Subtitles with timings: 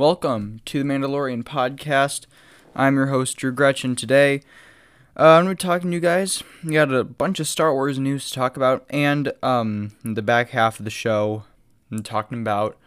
[0.00, 2.24] Welcome to the Mandalorian podcast.
[2.74, 3.94] I'm your host, Drew Gretchen.
[3.94, 4.40] Today,
[5.14, 6.42] uh, I'm going to be talking to you guys.
[6.64, 10.50] We got a bunch of Star Wars news to talk about, and um, the back
[10.50, 11.42] half of the show,
[11.92, 12.78] I'm talking about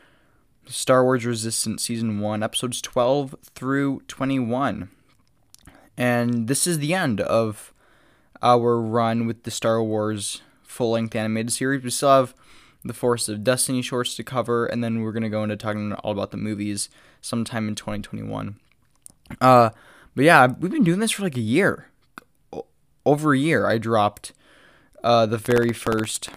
[0.65, 4.89] Star Wars Resistance Season 1, episodes 12 through 21.
[5.95, 7.75] And this is the end of
[8.41, 11.83] our run with the Star Wars full length animated series.
[11.83, 12.33] We still have
[12.83, 16.11] the Force of Destiny shorts to cover, and then we're to go into talking all
[16.11, 16.89] about the movies
[17.21, 18.57] sometime in 2021.
[19.39, 19.69] Uh,
[20.15, 21.87] but yeah, we've been doing this for like a year.
[23.05, 23.67] Over a year.
[23.67, 24.31] I dropped
[25.03, 26.29] uh, the very first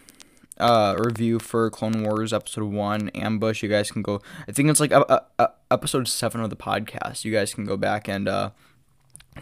[0.58, 3.62] uh, review for Clone Wars Episode 1, Ambush.
[3.62, 7.24] You guys can go, I think it's like uh, uh, episode 7 of the podcast.
[7.24, 8.50] You guys can go back and uh,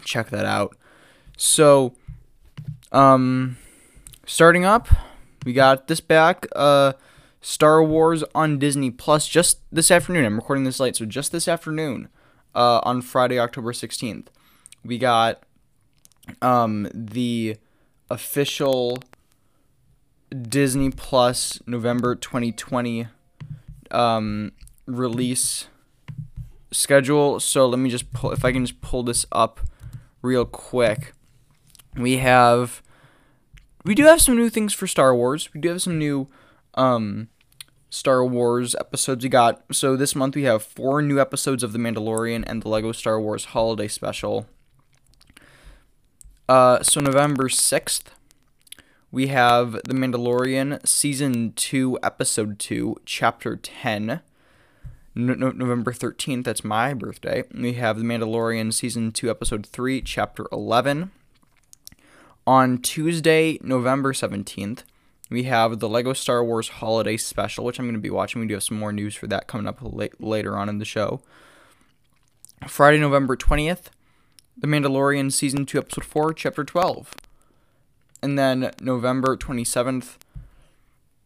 [0.03, 0.75] check that out.
[1.37, 1.93] So,
[2.91, 3.57] um,
[4.25, 4.87] starting up,
[5.45, 6.45] we got this back.
[6.53, 6.93] Uh,
[7.39, 10.25] Star Wars on Disney Plus just this afternoon.
[10.25, 12.09] I'm recording this late, so just this afternoon,
[12.55, 14.27] uh, on Friday, October 16th,
[14.83, 15.43] we got
[16.41, 17.55] um the
[18.09, 18.97] official
[20.31, 23.07] Disney Plus November 2020
[23.91, 24.51] um
[24.87, 25.67] release
[26.71, 27.39] schedule.
[27.39, 29.61] So let me just pull if I can just pull this up
[30.21, 31.13] real quick.
[31.95, 32.81] We have
[33.85, 35.49] we do have some new things for Star Wars.
[35.53, 36.27] We do have some new
[36.73, 37.29] um,
[37.89, 39.63] Star Wars episodes we got.
[39.71, 43.21] So this month we have four new episodes of The Mandalorian and the Lego Star
[43.21, 44.47] Wars Holiday Special.
[46.49, 48.03] Uh, so November 6th,
[49.11, 54.21] we have The Mandalorian Season 2, Episode 2, Chapter 10.
[55.15, 57.43] No- no- November 13th, that's my birthday.
[57.53, 61.11] We have The Mandalorian Season 2, Episode 3, Chapter 11.
[62.47, 64.83] On Tuesday, November 17th,
[65.31, 68.39] we have the Lego Star Wars Holiday Special, which I'm going to be watching.
[68.39, 69.79] We do have some more news for that coming up
[70.19, 71.21] later on in the show.
[72.67, 73.85] Friday, November 20th,
[74.55, 77.15] The Mandalorian Season 2, Episode 4, Chapter 12.
[78.21, 80.17] And then November 27th,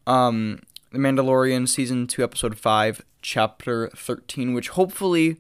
[0.08, 5.36] um, The Mandalorian Season 2, Episode 5, Chapter 13, which hopefully,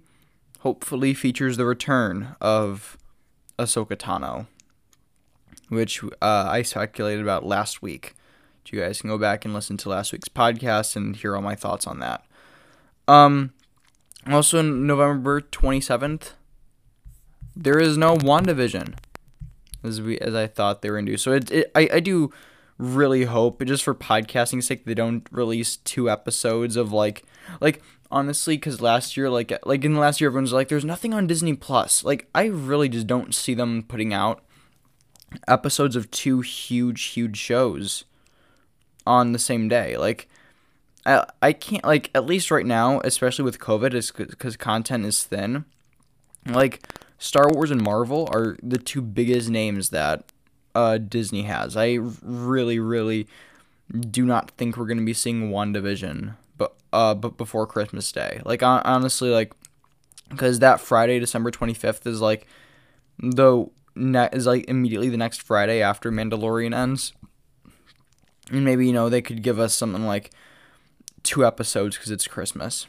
[0.59, 2.97] hopefully features the return of
[3.57, 4.47] Ahsoka Tano
[5.69, 8.15] which uh, I speculated about last week.
[8.71, 11.55] You guys can go back and listen to last week's podcast and hear all my
[11.55, 12.23] thoughts on that.
[13.07, 13.51] Um,
[14.27, 16.33] also, November 27th,
[17.55, 18.95] there is no WandaVision,
[19.83, 21.17] as we as I thought they were going to do.
[21.17, 22.31] So it, it I, I do
[22.77, 27.23] really hope, just for podcasting sake, they don't release two episodes of like
[27.59, 27.81] like
[28.11, 31.27] honestly because last year like like in the last year everyone's like there's nothing on
[31.27, 34.43] disney plus like i really just don't see them putting out
[35.47, 38.05] episodes of two huge, huge shows
[39.05, 39.97] on the same day.
[39.97, 40.27] Like,
[41.05, 45.23] I, I can't, like, at least right now, especially with COVID, is because content is
[45.23, 45.65] thin.
[46.45, 46.87] Like,
[47.17, 50.31] Star Wars and Marvel are the two biggest names that
[50.75, 51.75] uh, Disney has.
[51.75, 53.27] I really, really
[54.09, 58.41] do not think we're going to be seeing WandaVision but uh but before Christmas Day.
[58.45, 59.53] Like honestly like
[60.37, 62.45] cuz that Friday December 25th is like
[63.17, 63.65] the
[63.99, 67.13] ne- is like immediately the next Friday after Mandalorian ends.
[68.51, 70.31] And maybe, you know, they could give us something like
[71.23, 72.87] two episodes because it's Christmas.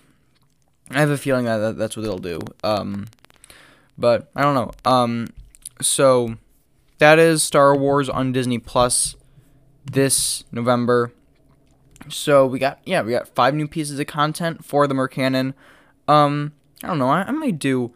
[0.91, 2.41] I have a feeling that that's what they'll do.
[2.65, 3.09] Um,
[3.99, 4.71] but I don't know.
[4.91, 5.29] Um,
[5.81, 6.37] so
[6.99, 9.17] that is Star Wars on Disney Plus
[9.85, 11.13] this November.
[12.09, 14.65] So we got yeah we got five new pieces of content.
[14.65, 15.55] Four of them are canon.
[16.09, 17.09] Um, I don't know.
[17.09, 17.95] I, I might do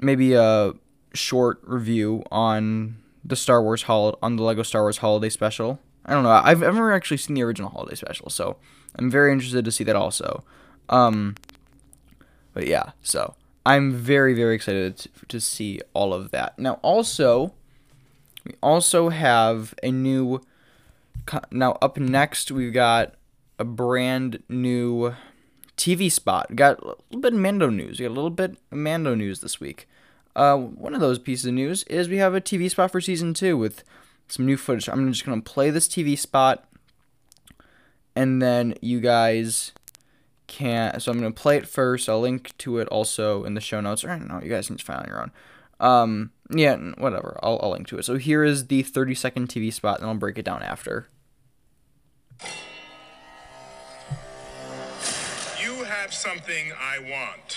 [0.00, 0.74] maybe a
[1.12, 5.78] short review on the Star Wars hol- on the Lego Star Wars Holiday Special.
[6.04, 6.30] I don't know.
[6.30, 8.56] I've, never actually seen the original Holiday Special, so
[8.96, 10.44] I'm very interested to see that also.
[10.88, 11.36] Um,
[12.52, 13.34] but yeah, so
[13.64, 16.58] I'm very very excited to, to see all of that.
[16.58, 17.52] Now also,
[18.44, 20.40] we also have a new.
[21.50, 23.14] Now up next we've got
[23.58, 25.14] a brand new
[25.76, 26.46] TV spot.
[26.50, 28.00] We got a little bit of Mando news.
[28.00, 29.86] We got a little bit of Mando news this week.
[30.36, 33.34] Uh, one of those pieces of news is we have a TV spot for season
[33.34, 33.82] two with
[34.28, 34.88] some new footage.
[34.88, 36.68] I'm just gonna play this TV spot,
[38.14, 39.72] and then you guys
[40.46, 40.98] can.
[41.00, 42.08] So I'm gonna play it first.
[42.08, 44.04] I'll link to it also in the show notes.
[44.04, 45.32] Or no, you guys can just find it on your own.
[45.80, 47.38] Um, yeah, whatever.
[47.42, 48.04] I'll, I'll link to it.
[48.04, 51.08] So here is the 30 second TV spot, and I'll break it down after.
[55.62, 57.56] You have something I want.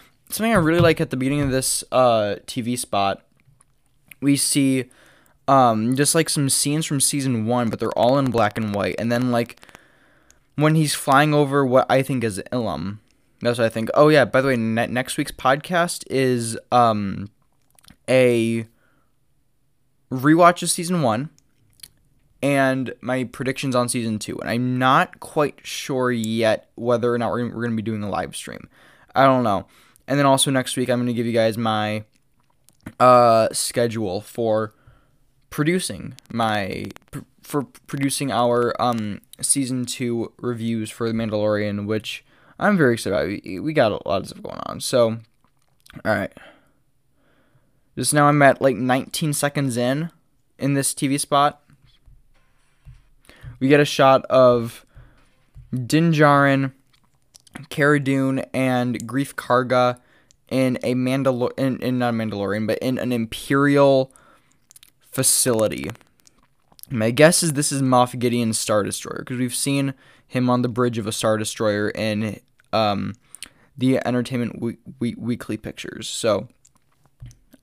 [0.31, 3.21] Something I really like at the beginning of this uh TV spot,
[4.21, 4.89] we see
[5.47, 8.95] um just like some scenes from season one, but they're all in black and white,
[8.97, 9.59] and then like
[10.55, 12.99] when he's flying over what I think is Ilum.
[13.41, 13.89] That's what I think.
[13.93, 17.29] Oh yeah, by the way, ne- next week's podcast is um
[18.07, 18.67] a
[20.11, 21.29] rewatch of season one
[22.43, 24.37] and my predictions on season two.
[24.39, 28.03] And I'm not quite sure yet whether or not we're, we're going to be doing
[28.03, 28.67] a live stream.
[29.15, 29.67] I don't know.
[30.07, 32.03] And then also next week, I'm going to give you guys my
[32.99, 34.73] uh, schedule for
[35.49, 36.85] producing my
[37.43, 42.23] for producing our um season two reviews for the Mandalorian, which
[42.57, 43.63] I'm very excited about.
[43.63, 44.79] We, got a lot of stuff going on.
[44.79, 45.17] So,
[46.05, 46.31] all right.
[47.97, 50.11] Just now, I'm at like 19 seconds in
[50.57, 51.61] in this TV spot.
[53.59, 54.85] We get a shot of
[55.73, 56.71] Din Djarin,
[57.69, 59.99] Cara Dune, and Greef Karga
[60.49, 64.13] in a Mandalor in, in not a Mandalorian, but in an Imperial
[65.11, 65.89] facility.
[66.89, 69.93] My guess is this is Moff Gideon's Star Destroyer because we've seen
[70.27, 72.39] him on the bridge of a Star Destroyer in
[72.73, 73.13] um,
[73.77, 76.09] the Entertainment we- we- Weekly pictures.
[76.09, 76.49] So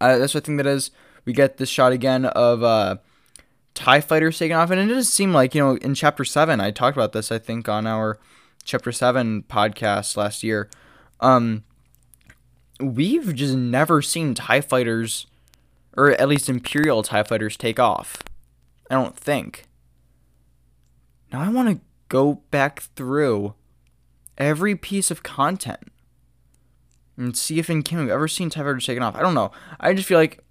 [0.01, 0.91] uh, that's what I think that is.
[1.25, 2.97] We get this shot again of uh,
[3.75, 6.71] TIE fighters taking off, and it does seem like, you know, in Chapter 7, I
[6.71, 8.19] talked about this, I think, on our
[8.69, 10.69] Chapter 7 podcast last year.
[11.21, 11.65] Um,
[12.79, 15.27] we've just never seen TIE fighters,
[15.97, 18.23] or at least Imperial TIE fighters, take off.
[18.91, 19.65] I don't think.
[21.33, 21.81] Now I want to
[22.11, 23.55] go back through
[24.37, 25.91] every piece of content
[27.17, 29.17] and see if in Kim we've ever seen TIE fighters taken off.
[29.17, 29.51] I don't know.
[29.81, 30.45] I just feel like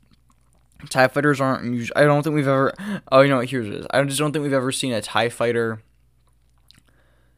[0.90, 1.96] TIE fighters aren't usually.
[1.96, 2.74] I don't think we've ever.
[3.12, 3.50] Oh, you know what?
[3.52, 3.88] Here's it is.
[3.92, 5.84] I just don't think we've ever seen a TIE fighter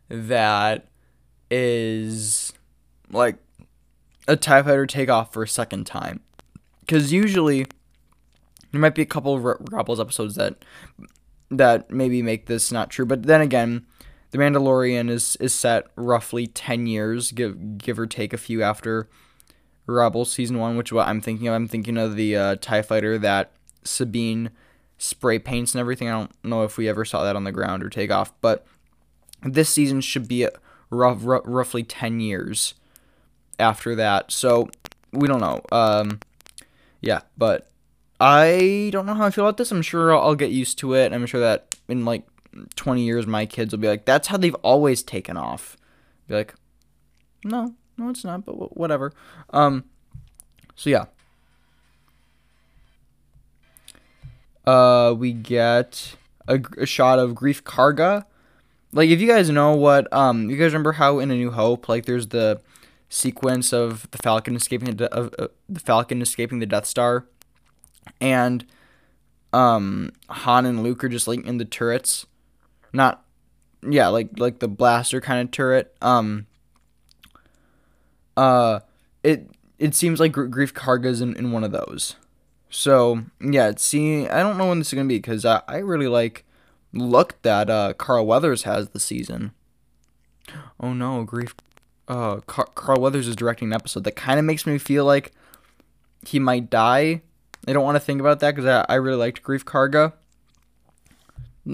[0.09, 0.87] that
[1.49, 2.53] is
[3.11, 3.37] like
[4.27, 6.19] a TIE fighter takeoff for a second time.
[6.81, 7.65] Because usually
[8.71, 10.63] there might be a couple of Rebels episodes that
[11.51, 13.05] that maybe make this not true.
[13.05, 13.85] But then again,
[14.31, 19.09] The Mandalorian is is set roughly ten years, give give or take a few after
[19.87, 21.55] Rebels season one, which is what I'm thinking of.
[21.55, 23.51] I'm thinking of the uh, Tie Fighter that
[23.83, 24.51] Sabine
[24.99, 26.09] spray paints and everything.
[26.09, 28.65] I don't know if we ever saw that on the ground or take off, but
[29.43, 30.47] this season should be
[30.89, 32.73] rough, rough, roughly ten years
[33.59, 34.31] after that.
[34.31, 34.69] So
[35.11, 35.61] we don't know.
[35.71, 36.19] Um,
[37.01, 37.69] yeah, but
[38.19, 39.71] I don't know how I feel about this.
[39.71, 41.13] I'm sure I'll, I'll get used to it.
[41.13, 42.23] I'm sure that in like
[42.75, 45.77] 20 years, my kids will be like, that's how they've always taken off.
[46.27, 46.53] Be like,
[47.43, 49.13] no, no, it's not, but whatever.
[49.51, 49.85] Um,
[50.75, 51.05] so yeah.
[54.65, 56.15] Uh, we get
[56.47, 58.25] a, a shot of Greef Karga.
[58.91, 61.87] Like, if you guys know what, um, you guys remember how in A New Hope,
[61.87, 62.59] like, there's the
[63.09, 67.25] sequence of the Falcon escaping the, of, uh, the Falcon escaping the Death Star,
[68.19, 68.65] and
[69.53, 72.25] um, Han and Luke are just like in the turrets,
[72.93, 73.23] not,
[73.87, 75.95] yeah, like like the blaster kind of turret.
[76.01, 76.47] Um,
[78.35, 78.79] uh,
[79.23, 82.15] it it seems like Greef Karga's in, in one of those.
[82.69, 86.07] So yeah, see, I don't know when this is gonna be because I, I really
[86.07, 86.45] like
[86.93, 89.51] look that uh Carl Weathers has the season.
[90.79, 91.53] Oh no, Greef.
[92.07, 95.31] Uh, Car- Carl Weathers is directing an episode that kind of makes me feel like
[96.25, 97.21] he might die.
[97.67, 100.13] I don't want to think about that because I, I really liked Greef Karga.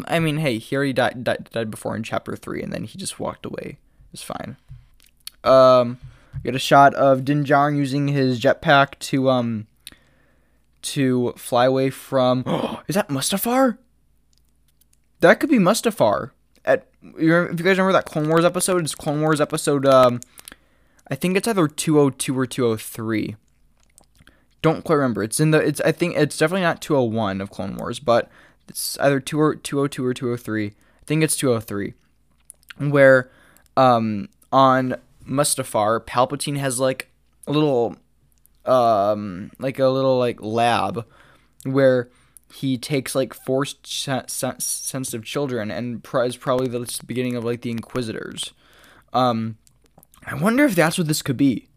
[0.07, 2.98] I mean, hey, here he died, died, died before in chapter three, and then he
[2.98, 3.77] just walked away.
[4.12, 4.57] It's fine.
[5.43, 6.00] Um,
[6.43, 9.67] get a shot of Din Djarin using his jetpack to um
[10.81, 12.39] to fly away from.
[12.88, 13.77] is that Mustafar?
[15.22, 16.31] That could be Mustafar.
[16.63, 19.86] At if you guys remember that Clone Wars episode, it's Clone Wars episode.
[19.86, 20.19] Um,
[21.10, 23.36] I think it's either two hundred two or two hundred three.
[24.62, 25.22] Don't quite remember.
[25.24, 25.60] It's in the.
[25.60, 28.29] It's I think it's definitely not two hundred one of Clone Wars, but
[28.67, 30.67] it's either two or two hundred two or two hundred three.
[30.67, 31.93] I think it's two hundred three,
[32.77, 33.29] where
[33.77, 34.95] um on
[35.27, 37.12] Mustafar, Palpatine has like
[37.45, 37.95] a little
[38.65, 41.05] um like a little like lab
[41.63, 42.10] where
[42.54, 48.54] he takes like force sensitive children and is probably the beginning of like the inquisitors
[49.14, 49.58] um
[50.25, 51.68] i wonder if that's what this could be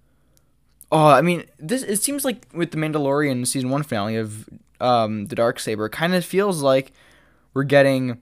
[0.93, 4.49] oh i mean this it seems like with the mandalorian season one finale of
[4.81, 6.93] um the dark saber kind of feels like
[7.55, 8.21] we're getting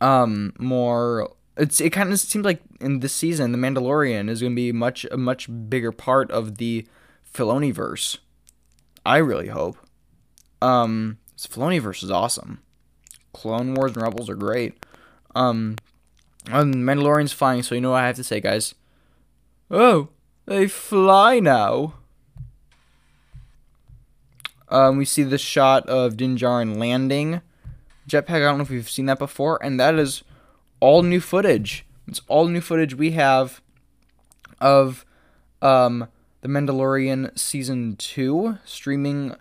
[0.00, 4.52] um more it's it kind of seems like in this season the mandalorian is going
[4.52, 6.86] to be much a much bigger part of the
[7.32, 8.18] Filoniverse.
[9.04, 9.76] I really hope.
[10.60, 12.60] Um, Filoniverse is awesome.
[13.32, 14.84] Clone Wars and Rebels are great.
[15.34, 15.76] Um,
[16.50, 18.74] um Mandalorian's flying, so you know what I have to say, guys.
[19.70, 20.08] Oh,
[20.46, 21.94] they fly now.
[24.68, 27.40] Um, we see the shot of Din Djarin landing
[28.08, 28.36] jetpack.
[28.36, 30.22] I don't know if we've seen that before, and that is
[30.80, 31.84] all new footage.
[32.06, 33.60] It's all new footage we have
[34.60, 35.04] of
[35.62, 36.08] um,
[36.40, 39.34] the Mandalorian season two streaming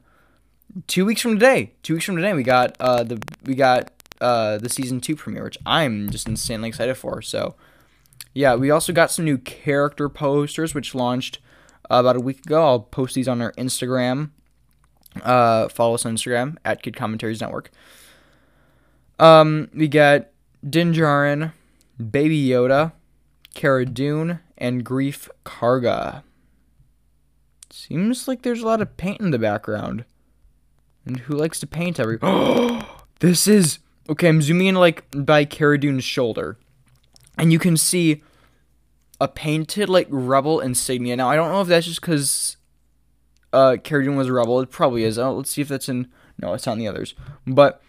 [0.88, 1.74] two weeks from today.
[1.84, 5.44] Two weeks from today, we got uh, the we got uh, the season two premiere,
[5.44, 7.22] which I'm just insanely excited for.
[7.22, 7.56] So,
[8.34, 11.40] yeah, we also got some new character posters, which launched
[11.90, 12.64] uh, about a week ago.
[12.64, 14.32] I'll post these on our Instagram.
[15.24, 17.72] Uh, follow us on Instagram at Kid Commentaries Network.
[19.18, 20.28] Um, we got
[20.68, 21.52] Din Djarin,
[21.98, 22.94] Baby Yoda,
[23.54, 26.24] Cara Dune, and Greef Karga.
[27.72, 30.06] Seems like there's a lot of paint in the background.
[31.10, 32.20] And who likes to paint every?
[33.20, 34.28] this is okay.
[34.28, 36.60] I'm zooming in like by Cara Dune's shoulder,
[37.36, 38.22] and you can see
[39.20, 41.16] a painted like rebel insignia.
[41.16, 42.58] Now I don't know if that's just because
[43.52, 44.60] uh Cara Dune was a rebel.
[44.60, 45.18] It probably is.
[45.18, 46.10] Oh, let's see if that's in.
[46.40, 47.16] No, it's not in the others.
[47.48, 47.82] But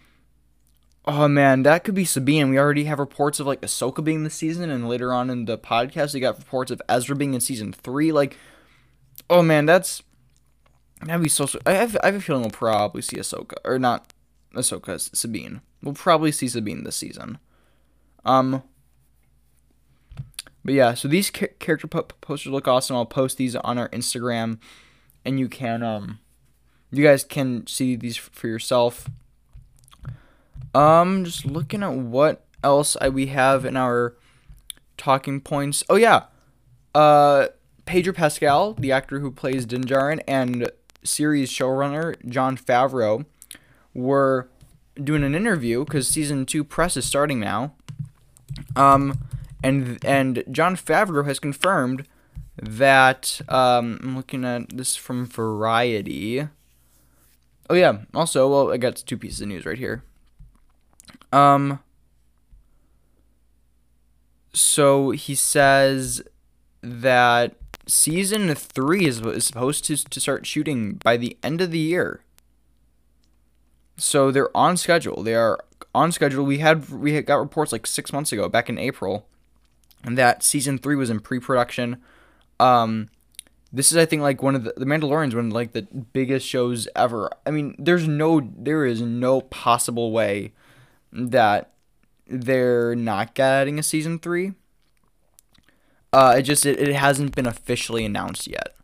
[1.05, 2.49] oh man, that could be Sabine.
[2.49, 5.59] We already have reports of like Ahsoka being this season, and later on in the
[5.59, 8.11] podcast, we got reports of Ezra being in season three.
[8.11, 8.35] Like,
[9.29, 10.01] oh man, that's
[11.05, 11.47] that'd be so.
[11.65, 14.13] I have I have a feeling we'll probably see Ahsoka or not
[14.53, 15.61] Ahsoka Sabine.
[15.81, 17.39] We'll probably see Sabine this season.
[18.25, 18.63] Um.
[20.63, 22.95] But yeah, so these ca- character po- posters look awesome.
[22.95, 24.59] I'll post these on our Instagram,
[25.25, 26.19] and you can um,
[26.91, 29.09] you guys can see these for yourself.
[30.75, 34.15] Um, just looking at what else I, we have in our
[34.97, 35.83] talking points.
[35.89, 36.25] Oh yeah,
[36.93, 37.47] uh,
[37.85, 40.69] Pedro Pascal, the actor who plays Din Djarin, and
[41.03, 43.25] series showrunner Jon Favreau
[43.93, 44.47] were
[45.01, 47.73] doing an interview because season two press is starting now.
[48.75, 49.19] Um,
[49.63, 52.07] and and Jon Favreau has confirmed
[52.61, 56.47] that um, I'm looking at this from Variety.
[57.69, 57.99] Oh yeah.
[58.13, 60.03] Also, well, I got two pieces of news right here.
[61.31, 61.79] Um.
[64.53, 66.21] So he says
[66.81, 67.55] that
[67.87, 72.21] season three is, is supposed to, to start shooting by the end of the year.
[73.97, 75.23] So they're on schedule.
[75.23, 75.59] They are
[75.93, 76.43] on schedule.
[76.43, 79.27] We had we had got reports like six months ago, back in April,
[80.03, 82.01] that season three was in pre-production.
[82.59, 83.09] Um,
[83.71, 86.47] this is I think like one of the the Mandalorian's one of like the biggest
[86.47, 87.29] shows ever.
[87.45, 90.53] I mean, there's no there is no possible way
[91.11, 91.73] that
[92.27, 94.53] they're not getting a season three.
[96.13, 98.75] Uh, it just it, it hasn't been officially announced yet.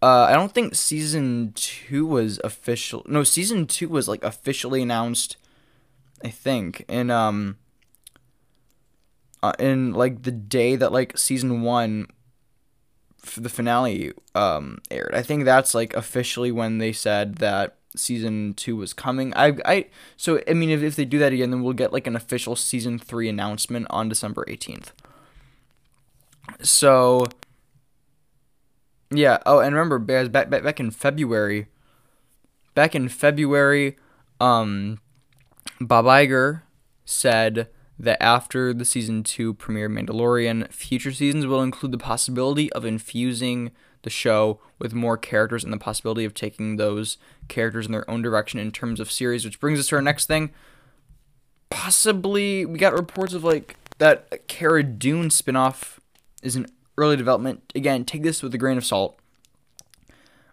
[0.00, 3.02] Uh, I don't think season two was official.
[3.06, 5.36] No, season two was like officially announced.
[6.24, 7.56] I think in um.
[9.40, 12.08] Uh, in like the day that like season one,
[13.24, 15.14] f- the finale um aired.
[15.14, 19.32] I think that's like officially when they said that season two was coming.
[19.36, 22.08] I I so I mean if, if they do that again, then we'll get like
[22.08, 24.92] an official season three announcement on December eighteenth.
[26.62, 27.24] So
[29.10, 29.38] yeah.
[29.46, 31.66] Oh, and remember, back back back in February.
[32.74, 33.96] Back in February,
[34.40, 35.00] um,
[35.80, 36.62] Bob Iger
[37.04, 42.84] said that after the season two premiere Mandalorian, future seasons will include the possibility of
[42.84, 48.08] infusing the show with more characters and the possibility of taking those characters in their
[48.08, 50.50] own direction in terms of series, which brings us to our next thing.
[51.70, 55.97] Possibly, we got reports of like that Cara Dune spinoff
[56.42, 56.66] is in
[56.96, 57.72] early development.
[57.74, 59.18] Again, take this with a grain of salt.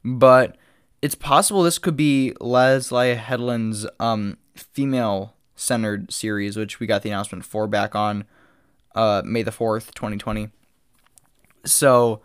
[0.03, 0.57] But
[1.01, 7.09] it's possible this could be Leslie Headland's um, female centered series, which we got the
[7.09, 8.25] announcement for back on
[8.93, 10.49] uh, May the 4th, 2020.
[11.65, 12.21] So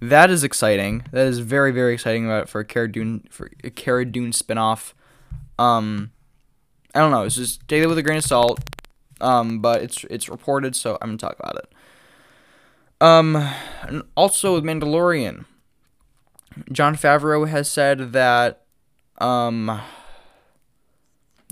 [0.00, 1.04] that is exciting.
[1.12, 4.92] That is very, very exciting about for a Cara Dune for a Cara Dune spinoff.
[5.58, 6.12] Um
[6.94, 8.60] I don't know, it's just take it with a grain of salt.
[9.20, 11.72] Um, but it's it's reported, so I'm gonna talk about it.
[13.00, 13.36] Um,
[13.82, 15.44] and also with Mandalorian,
[16.72, 18.62] Jon Favreau has said that,
[19.18, 19.80] um,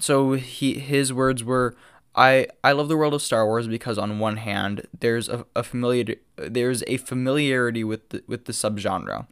[0.01, 1.77] so he his words were,
[2.15, 5.63] I I love the world of Star Wars because on one hand there's a, a
[5.63, 9.27] familiar there's a familiarity with the, with the subgenre,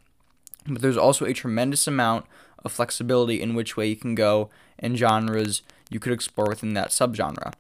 [0.66, 2.26] but there's also a tremendous amount
[2.64, 6.90] of flexibility in which way you can go and genres you could explore within that
[6.90, 7.52] subgenre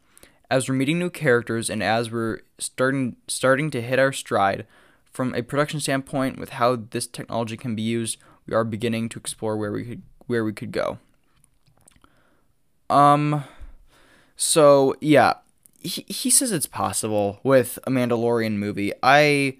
[0.50, 4.66] as we're meeting new characters and as we're starting starting to hit our stride
[5.10, 9.18] from a production standpoint with how this technology can be used, we are beginning to
[9.18, 10.98] explore where we could where we could go.
[12.90, 13.44] Um,
[14.36, 15.34] so yeah,
[15.80, 18.92] he he says it's possible with a Mandalorian movie.
[19.02, 19.58] I.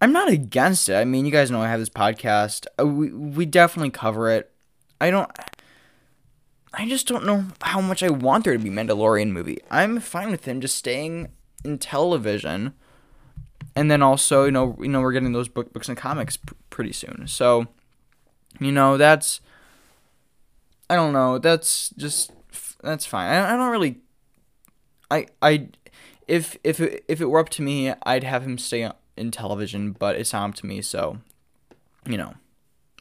[0.00, 0.96] I'm not against it.
[0.96, 2.66] I mean, you guys know I have this podcast.
[2.78, 4.50] Uh, we we definitely cover it.
[5.00, 5.30] I don't.
[6.76, 9.58] I just don't know how much I want there to be Mandalorian movie.
[9.70, 11.28] I'm fine with him just staying
[11.64, 12.74] in television,
[13.76, 16.54] and then also you know you know we're getting those book books and comics pr-
[16.70, 17.26] pretty soon.
[17.26, 17.66] So,
[18.60, 19.40] you know that's.
[20.90, 21.38] I don't know.
[21.38, 22.32] That's just
[22.82, 23.30] that's fine.
[23.30, 24.00] I, I don't really.
[25.10, 25.68] I I,
[26.28, 29.92] if if it, if it were up to me, I'd have him stay in television,
[29.92, 31.18] but it's not up to me, so,
[32.06, 32.34] you know,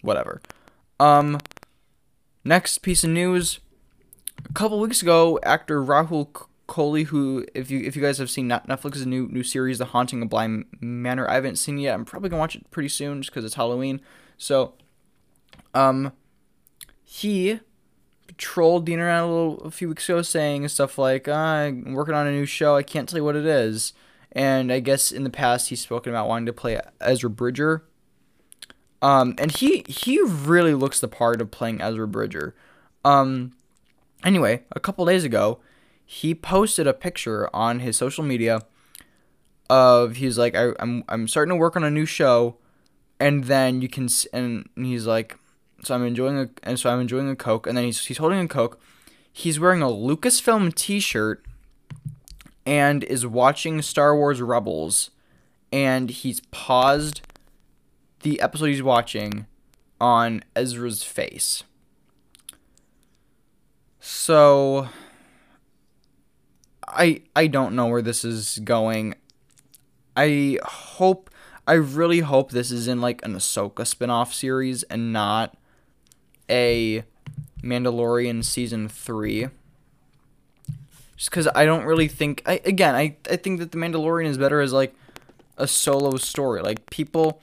[0.01, 0.42] whatever.
[1.00, 1.39] Um,
[2.44, 3.60] next piece of news.
[4.50, 6.28] A couple weeks ago, actor Rahul
[6.68, 10.22] Kohli, who, if you if you guys have seen Netflix's new new series, The Haunting
[10.22, 11.94] of Bly Manor, I haven't seen yet.
[11.94, 14.02] I'm probably gonna watch it pretty soon just because it's Halloween.
[14.38, 14.74] So,
[15.74, 16.14] um,
[17.04, 17.60] he
[18.38, 22.16] trolled the internet a little a few weeks ago, saying stuff like, uh, "I'm working
[22.16, 22.76] on a new show.
[22.76, 23.94] I can't tell you what it is."
[24.32, 27.84] And I guess in the past he's spoken about wanting to play Ezra Bridger.
[29.02, 32.56] Um, and he he really looks the part of playing Ezra Bridger.
[33.06, 33.52] Um,
[34.24, 35.60] anyway, a couple days ago,
[36.06, 38.62] he posted a picture on his social media
[39.70, 42.58] of he's like I, I'm I'm starting to work on a new show,
[43.20, 45.38] and then you can and he's like,
[45.84, 48.39] so I'm enjoying a and so I'm enjoying a coke, and then he's he's holding
[48.39, 48.80] a coke.
[49.32, 51.44] He's wearing a Lucasfilm T-shirt
[52.68, 55.10] and is watching Star Wars Rebels,
[55.72, 57.22] and he's paused
[58.22, 59.48] the episode he's watching
[60.00, 61.63] on Ezra's face.
[64.05, 64.89] So
[66.86, 69.15] I I don't know where this is going.
[70.17, 71.29] I hope
[71.66, 75.55] I really hope this is in like an Ahsoka spin-off series and not
[76.50, 77.05] a
[77.63, 79.48] Mandalorian season 3
[81.16, 82.42] just because I don't really think.
[82.46, 84.94] I again, I I think that the Mandalorian is better as like
[85.57, 86.61] a solo story.
[86.61, 87.39] Like people,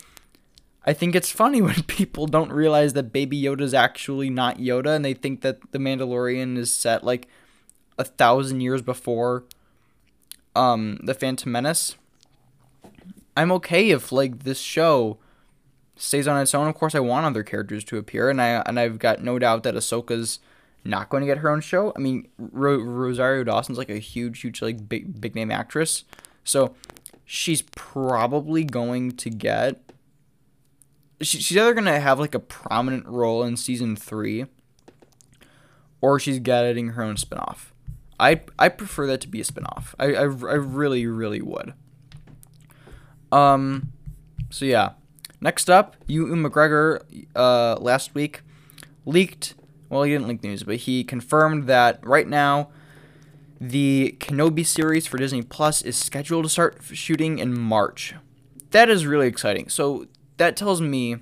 [0.84, 4.96] I think it's funny when people don't realize that Baby Yoda is actually not Yoda,
[4.96, 7.28] and they think that the Mandalorian is set like
[7.98, 9.44] a thousand years before
[10.56, 11.96] um the Phantom Menace.
[13.36, 15.18] I'm okay if like this show
[15.96, 16.66] stays on its own.
[16.66, 19.62] Of course, I want other characters to appear, and I and I've got no doubt
[19.62, 20.40] that Ahsoka's
[20.84, 21.92] not going to get her own show.
[21.94, 26.04] I mean, Ro- Rosario Dawson's like a huge, huge, like big, big name actress,
[26.42, 26.74] so
[27.24, 29.89] she's probably going to get.
[31.22, 34.46] She, she's either gonna have like a prominent role in season three,
[36.00, 37.72] or she's getting her own spinoff.
[38.18, 39.94] I I prefer that to be a spinoff.
[39.98, 41.74] I I, I really really would.
[43.32, 43.92] Um,
[44.50, 44.90] so yeah.
[45.42, 47.00] Next up, Ewan McGregor
[47.34, 48.42] uh, last week
[49.06, 49.54] leaked
[49.90, 52.70] well, he didn't leak news, but he confirmed that right now
[53.60, 58.14] the Kenobi series for Disney Plus is scheduled to start shooting in March.
[58.70, 59.68] That is really exciting.
[59.68, 60.06] So
[60.40, 61.16] that tells me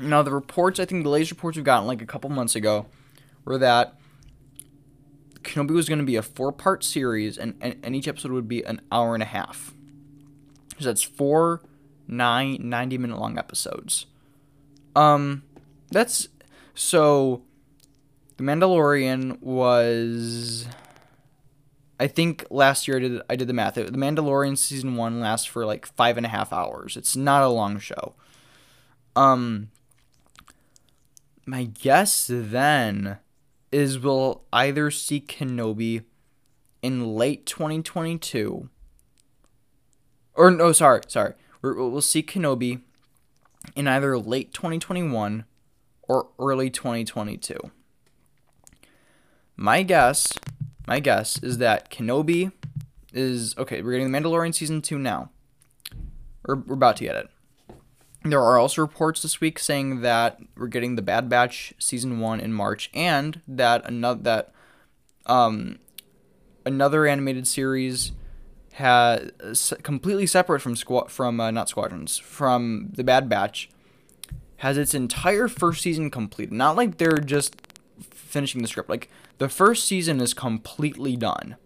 [0.00, 2.86] now the reports, I think the latest reports we've gotten like a couple months ago
[3.44, 3.98] were that
[5.42, 8.62] Kenobi was going to be a four-part series and, and, and each episode would be
[8.62, 9.74] an hour and a half.
[10.78, 11.60] So that's four,
[12.08, 14.06] nine, 90 minute long episodes.
[14.96, 15.42] Um,
[15.90, 16.28] that's
[16.72, 17.42] so
[18.38, 20.66] the Mandalorian was
[22.00, 23.74] I think last year I did I did the math.
[23.74, 26.96] The Mandalorian season one lasts for like five and a half hours.
[26.96, 28.14] It's not a long show.
[29.16, 29.70] Um
[31.44, 33.18] my guess then
[33.70, 36.04] is we'll either see Kenobi
[36.82, 38.68] in late 2022
[40.34, 42.80] or no sorry sorry we will see Kenobi
[43.76, 45.44] in either late 2021
[46.02, 47.56] or early 2022.
[49.56, 50.32] My guess,
[50.86, 52.52] my guess is that Kenobi
[53.12, 53.82] is okay.
[53.82, 55.30] We're getting the Mandalorian season two now.
[56.46, 57.28] We're, we're about to get it.
[58.24, 62.40] There are also reports this week saying that we're getting the Bad Batch season one
[62.40, 64.52] in March, and that another that
[65.26, 65.78] um
[66.64, 68.12] another animated series
[68.74, 73.68] has completely separate from squad from uh, not squadrons from the Bad Batch
[74.58, 76.52] has its entire first season complete.
[76.52, 77.56] Not like they're just
[78.00, 78.88] finishing the script.
[78.88, 81.56] Like the first season is completely done.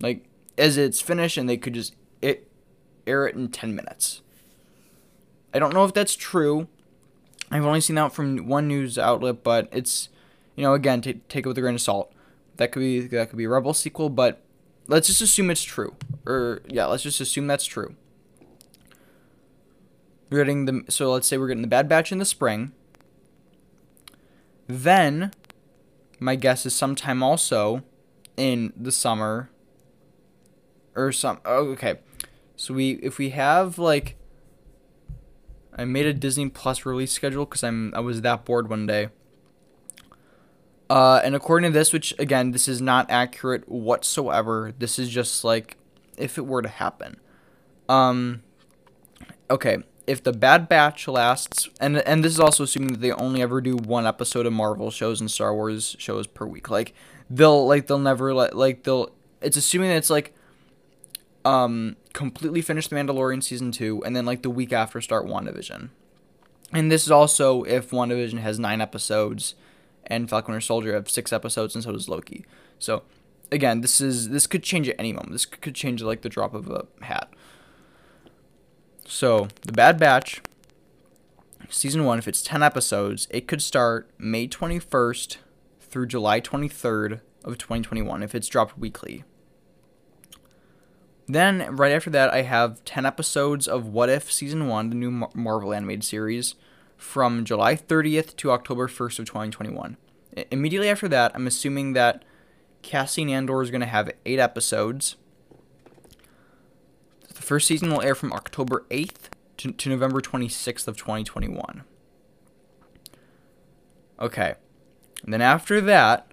[0.00, 0.24] Like
[0.58, 2.50] as it's finished and they could just it
[3.06, 4.22] air it in 10 minutes.
[5.54, 6.68] I don't know if that's true.
[7.50, 10.08] I've only seen that from one news outlet, but it's
[10.56, 12.12] you know again t- take it with a grain of salt.
[12.56, 14.42] That could be that could be a Rebel sequel, but
[14.86, 15.96] let's just assume it's true.
[16.26, 17.94] Or yeah, let's just assume that's true.
[20.30, 22.72] We're getting the so let's say we're getting the Bad Batch in the spring.
[24.66, 25.32] Then
[26.18, 27.82] my guess is sometime also
[28.36, 29.50] in the summer
[30.94, 31.96] or some oh, okay.
[32.56, 34.16] So we if we have like
[35.76, 39.08] I made a Disney Plus release schedule cuz I'm I was that bored one day.
[40.90, 44.74] Uh, and according to this, which again, this is not accurate whatsoever.
[44.78, 45.78] This is just like
[46.18, 47.18] if it were to happen.
[47.88, 48.42] Um,
[49.50, 53.40] okay, if the Bad Batch lasts, and and this is also assuming that they only
[53.40, 56.68] ever do one episode of Marvel shows and Star Wars shows per week.
[56.68, 56.94] Like
[57.30, 59.10] they'll like they'll never let like they'll.
[59.40, 60.34] It's assuming that it's like
[61.44, 65.90] um completely finish the Mandalorian season two, and then like the week after start WandaVision.
[66.72, 69.54] And this is also if WandaVision has nine episodes,
[70.06, 72.44] and Falcon Soldier have six episodes, and so does Loki.
[72.78, 73.02] So
[73.50, 75.32] again, this is this could change at any moment.
[75.32, 77.32] This could change like the drop of a hat.
[79.04, 80.40] So, The Bad Batch,
[81.68, 85.36] season one, if it's 10 episodes, it could start May 21st
[85.80, 89.24] through July 23rd of 2021 if it's dropped weekly.
[91.28, 95.10] Then, right after that, I have 10 episodes of What If Season 1, the new
[95.10, 96.54] Mar- Marvel animated series,
[96.96, 99.96] from July 30th to October 1st of 2021.
[100.36, 102.24] I- immediately after that, I'm assuming that
[102.82, 105.16] Cassian Andor is going to have 8 episodes
[107.42, 111.82] the first season will air from October 8th to, to November 26th of 2021.
[114.20, 114.54] Okay.
[115.24, 116.30] And then after that,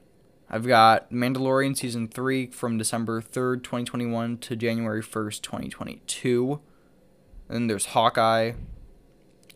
[0.49, 6.59] I've got Mandalorian season 3 from December 3rd, 2021 to January 1st, 2022.
[7.47, 8.53] And then there's Hawkeye.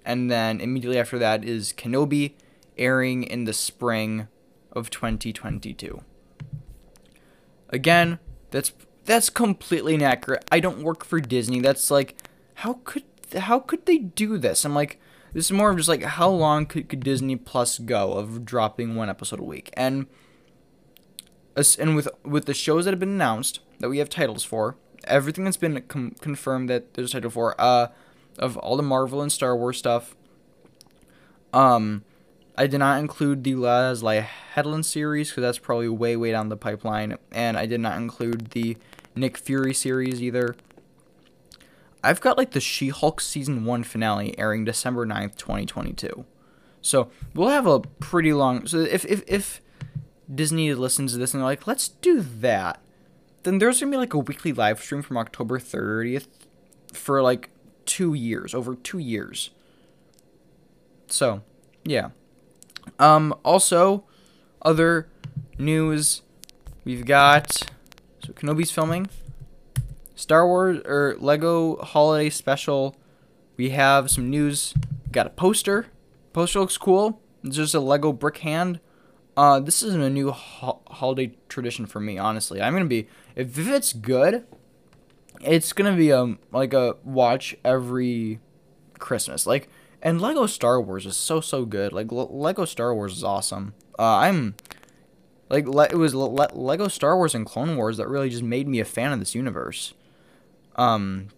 [0.05, 2.33] And then immediately after that is Kenobi
[2.77, 4.27] airing in the spring
[4.71, 6.01] of 2022.
[7.69, 8.19] Again,
[8.51, 8.71] that's
[9.05, 10.45] that's completely inaccurate.
[10.51, 11.59] I don't work for Disney.
[11.59, 12.15] That's like,
[12.55, 13.03] how could
[13.35, 14.63] how could they do this?
[14.63, 14.99] I'm like,
[15.33, 18.95] this is more of just like, how long could, could Disney Plus go of dropping
[18.95, 19.71] one episode a week?
[19.73, 20.05] And
[21.55, 25.43] and with with the shows that have been announced that we have titles for, everything
[25.43, 27.87] that's been com- confirmed that there's a title for, uh,
[28.39, 30.15] of all the Marvel and Star Wars stuff.
[31.51, 32.03] Um,
[32.57, 36.57] I did not include the Leslie Headland series because that's probably way way down the
[36.57, 38.77] pipeline, and I did not include the
[39.15, 40.55] Nick Fury series either.
[42.03, 46.25] I've got like the She-Hulk season 1 finale airing December 9th, 2022.
[46.81, 49.61] So, we'll have a pretty long so if if if
[50.33, 52.79] Disney listens to this and they're like, "Let's do that."
[53.43, 56.27] Then there's to be like a weekly live stream from October 30th
[56.93, 57.49] for like
[57.85, 59.49] 2 years, over 2 years.
[61.07, 61.41] So,
[61.83, 62.09] yeah.
[62.99, 64.05] Um also
[64.61, 65.07] other
[65.57, 66.21] news
[66.85, 67.51] we've got
[68.25, 69.09] so Kenobi's filming.
[70.15, 72.95] Star Wars or Lego Holiday Special.
[73.57, 74.73] We have some news.
[75.05, 75.87] We got a poster.
[76.31, 77.21] Poster looks cool.
[77.43, 78.79] It's just a Lego brick hand.
[79.35, 82.61] Uh, this isn't a new ho- holiday tradition for me, honestly.
[82.61, 84.45] I'm gonna be if, if it's good,
[85.41, 88.39] it's gonna be um like a watch every
[88.99, 89.47] Christmas.
[89.47, 89.69] Like
[90.01, 91.93] and Lego Star Wars is so so good.
[91.93, 93.73] Like L- Lego Star Wars is awesome.
[93.97, 94.55] Uh, I'm
[95.49, 98.67] like le- it was Le- Lego Star Wars and Clone Wars that really just made
[98.67, 99.93] me a fan of this universe.
[100.75, 101.29] Um,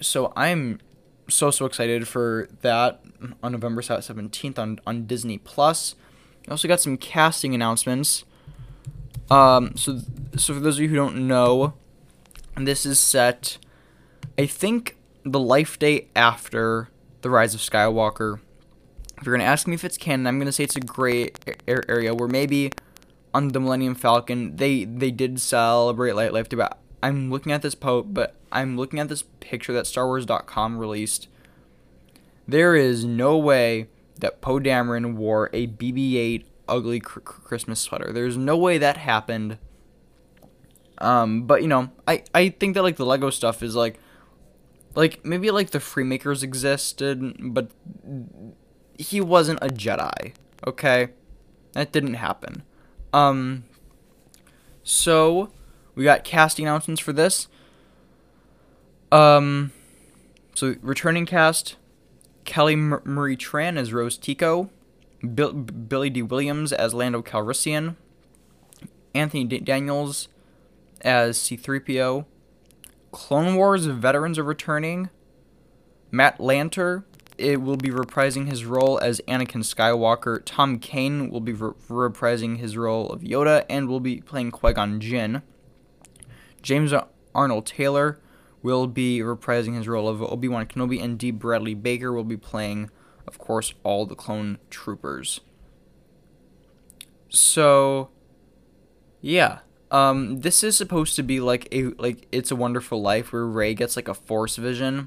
[0.00, 0.80] so I'm
[1.28, 3.00] so so excited for that
[3.42, 5.94] on November seventeenth on on Disney Plus.
[6.46, 8.24] I also got some casting announcements.
[9.30, 10.00] Um, so
[10.36, 11.74] so for those of you who don't know,
[12.56, 13.58] this is set.
[14.38, 16.88] I think the life day after
[17.22, 18.40] the Rise of Skywalker.
[19.18, 21.30] If you're gonna ask me if it's canon, I'm gonna say it's a gray
[21.66, 22.70] area where maybe
[23.34, 27.62] on the Millennium Falcon, they they did celebrate Light Life Day, but I'm looking at
[27.62, 31.28] this po but I'm looking at this picture that StarWars.com released.
[32.46, 33.88] There is no way
[34.20, 38.12] that Poe Dameron wore a BB-8 ugly cr- Christmas sweater.
[38.12, 39.58] There's no way that happened.
[40.98, 44.00] Um, but you know, I I think that like the Lego stuff is like,
[44.94, 47.70] like maybe like the Freemakers existed, but
[48.98, 50.32] he wasn't a Jedi.
[50.66, 51.08] Okay,
[51.72, 52.62] that didn't happen.
[53.12, 53.64] Um,
[54.82, 55.50] so
[55.94, 57.48] we got casting announcements for this.
[59.12, 59.72] Um,
[60.54, 61.76] so returning cast:
[62.46, 64.70] Kelly M- Marie Tran as Rose Tico,
[65.34, 67.96] Bill- Billy Dee Williams as Lando Calrissian,
[69.14, 70.28] Anthony D- Daniels
[71.02, 72.24] as C3PO.
[73.12, 75.10] Clone Wars veterans are returning.
[76.10, 77.04] Matt Lanter
[77.38, 80.40] it will be reprising his role as Anakin Skywalker.
[80.44, 84.72] Tom Kane will be re- reprising his role of Yoda and will be playing Qui
[84.72, 85.42] Gon Jinn.
[86.62, 86.92] James
[87.34, 88.18] Arnold Taylor
[88.66, 91.30] will be reprising his role of Obi Wan Kenobi, and D.
[91.30, 92.90] Bradley Baker will be playing,
[93.28, 95.40] of course, all the clone troopers.
[97.28, 98.10] So,
[99.20, 99.60] yeah.
[99.92, 103.72] Um, this is supposed to be like a like It's a Wonderful Life where Ray
[103.72, 105.06] gets like a force vision,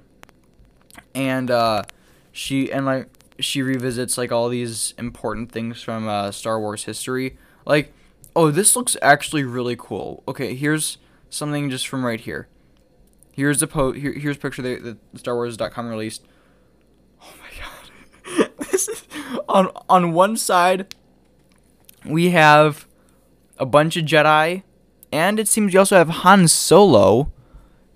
[1.13, 1.83] and uh,
[2.31, 7.37] she and like she revisits like all these important things from uh, Star Wars history.
[7.65, 7.91] Like,
[8.37, 10.23] oh, this looks actually really cool.
[10.29, 10.97] Okay, here's
[11.29, 12.47] something just from right here.
[13.39, 13.93] Here's the po.
[13.93, 16.25] Here, here's a picture that, that StarWars.com released.
[17.23, 19.05] Oh my god, this is
[19.47, 20.93] on on one side.
[22.03, 22.85] We have
[23.57, 24.63] a bunch of Jedi,
[25.13, 27.31] and it seems you also have Han Solo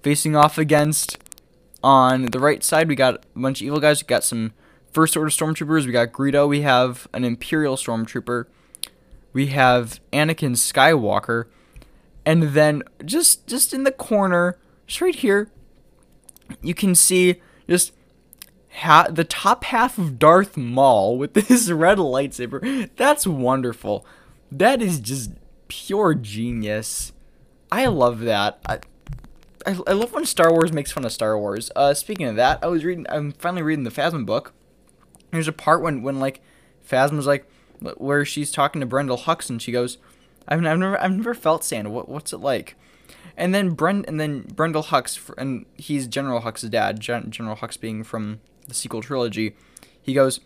[0.01, 1.17] facing off against.
[1.84, 4.01] On the right side, we got a bunch of evil guys.
[4.01, 4.53] We got some
[4.93, 5.86] First Order Stormtroopers.
[5.86, 6.47] We got Greedo.
[6.47, 8.45] We have an Imperial Stormtrooper.
[9.34, 11.47] We have Anakin Skywalker.
[12.25, 15.50] And then just just in the corner, just right here,
[16.62, 17.93] you can see just
[18.78, 22.89] ha- the top half of Darth Maul with this red lightsaber.
[22.96, 24.06] That's wonderful.
[24.52, 25.32] That is just
[25.67, 27.12] pure genius.
[27.72, 28.60] I love that.
[28.67, 28.80] I,
[29.65, 31.72] I, I love when Star Wars makes fun of Star Wars.
[31.76, 33.06] Uh, speaking of that, I was reading.
[33.10, 34.54] I'm finally reading the Phasma book.
[35.32, 36.41] There's a part when when like
[36.88, 37.50] Phasma's like
[37.98, 39.98] where she's talking to Brendol Hux and she goes,
[40.48, 41.91] "I've, I've never I've never felt sand.
[41.91, 42.76] What what's it like?"
[43.36, 47.00] And then Brent and then Brendol Hux and he's General Hux's dad.
[47.00, 49.56] Gen, General Hux being from the sequel trilogy.
[50.02, 50.39] He goes,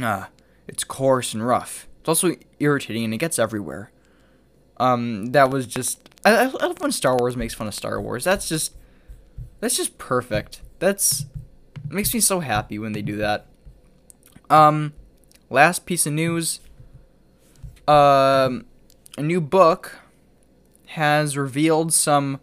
[0.00, 0.28] "Ah,
[0.68, 1.88] it's coarse and rough.
[2.00, 3.90] It's also irritating and it gets everywhere."
[4.76, 8.24] Um, that was just I, I love when Star Wars makes fun of Star Wars.
[8.24, 8.74] That's just
[9.60, 10.60] that's just perfect.
[10.78, 11.26] That's
[11.88, 13.46] makes me so happy when they do that.
[14.50, 14.92] Um,
[15.50, 16.60] last piece of news.
[17.86, 18.64] Um,
[19.16, 20.00] a new book
[20.94, 22.40] has revealed some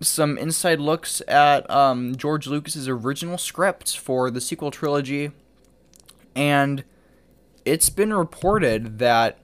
[0.00, 5.30] some inside looks at um, George Lucas's original script for the sequel trilogy,
[6.34, 6.84] and
[7.64, 9.38] it's been reported that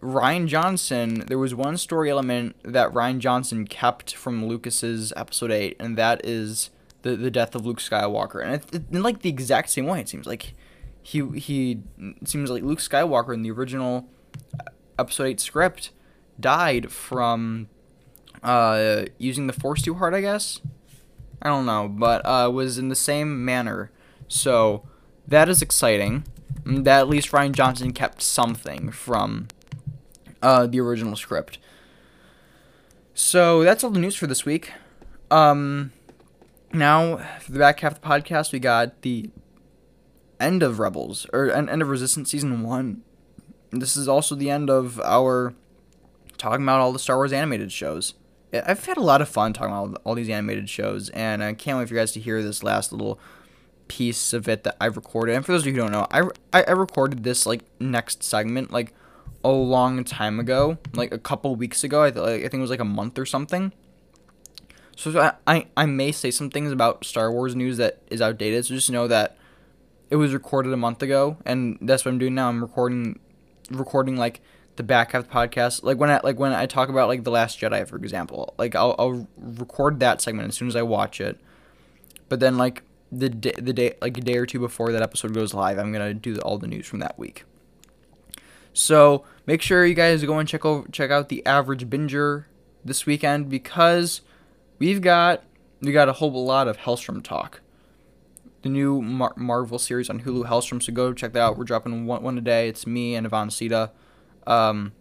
[0.00, 5.76] Rian Johnson, there was one story element that Rian Johnson kept from Lucas's episode 8,
[5.80, 6.70] and that is
[7.02, 8.42] the, the death of Luke Skywalker.
[8.42, 10.54] And it, it, in like the exact same way, it seems like
[11.02, 11.80] he he
[12.24, 14.08] seems like Luke Skywalker in the original
[14.98, 15.90] episode 8 script
[16.40, 17.68] died from
[18.42, 20.60] uh, using the Force too hard, I guess.
[21.40, 23.90] I don't know, but uh, was in the same manner.
[24.26, 24.82] So
[25.26, 26.24] that is exciting.
[26.64, 29.48] That at least Rian Johnson kept something from
[30.42, 31.58] uh, the original script.
[33.14, 34.72] So that's all the news for this week.
[35.30, 35.92] Um,
[36.72, 39.30] now for the back half of the podcast, we got the
[40.40, 43.02] end of Rebels or end of Resistance season one.
[43.70, 45.54] This is also the end of our
[46.38, 48.14] talking about all the Star Wars animated shows.
[48.52, 51.78] I've had a lot of fun talking about all these animated shows, and I can't
[51.78, 53.20] wait for you guys to hear this last little
[53.88, 55.34] piece of it that I've recorded.
[55.34, 58.70] And for those of you who don't know, I, I, recorded this like next segment
[58.70, 58.92] like
[59.44, 62.04] a long time ago, like a couple weeks ago.
[62.04, 63.72] I, th- I think it was like a month or something.
[64.96, 68.66] So I, I, I may say some things about Star Wars news that is outdated.
[68.66, 69.36] So just know that
[70.10, 72.48] it was recorded a month ago, and that's what I'm doing now.
[72.48, 73.20] I'm recording,
[73.70, 74.40] recording like
[74.76, 75.82] the back half the podcast.
[75.82, 78.54] Like when I like when I talk about like the Last Jedi, for example.
[78.58, 81.38] Like I'll I'll record that segment as soon as I watch it.
[82.28, 85.34] But then like the day, the day like a day or two before that episode
[85.34, 87.44] goes live, I'm gonna do all the news from that week.
[88.72, 92.44] So make sure you guys go and check over check out the average binger
[92.84, 94.20] this weekend because
[94.78, 95.42] we've got
[95.80, 97.60] we got a whole lot of Helstrom talk.
[98.68, 100.82] The new Mar- Marvel series on Hulu, Helstrom.
[100.82, 101.56] So go check that out.
[101.56, 102.68] We're dropping one, one a day.
[102.68, 103.92] It's me and Yvonne Sita.
[104.46, 104.92] Um,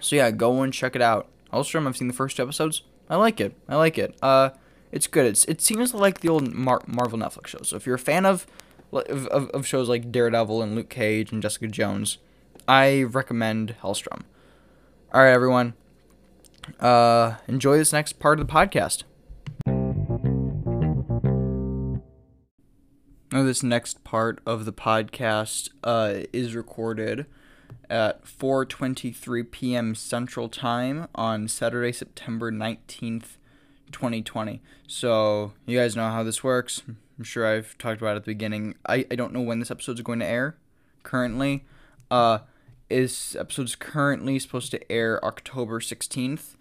[0.00, 1.26] so yeah, go and check it out.
[1.50, 1.86] Helstrom.
[1.86, 2.82] I've seen the first two episodes.
[3.08, 3.56] I like it.
[3.70, 4.16] I like it.
[4.20, 4.50] Uh,
[4.92, 5.24] it's good.
[5.24, 7.68] It's it seems like the old Mar- Marvel Netflix shows.
[7.68, 8.46] So if you're a fan of,
[8.92, 12.18] of of shows like Daredevil and Luke Cage and Jessica Jones,
[12.68, 14.24] I recommend Helstrom.
[15.14, 15.72] All right, everyone.
[16.78, 19.04] Uh, enjoy this next part of the podcast.
[23.32, 27.26] Now, this next part of the podcast uh, is recorded
[27.88, 29.94] at 4:23 p.m.
[29.94, 33.36] Central Time on Saturday, September 19th,
[33.92, 34.60] 2020.
[34.88, 36.82] So, you guys know how this works.
[36.88, 38.74] I'm sure I've talked about it at the beginning.
[38.84, 40.56] I, I don't know when this episode is going to air
[41.04, 41.64] currently.
[42.10, 42.40] Uh,
[42.88, 46.56] is episode's currently supposed to air October 16th.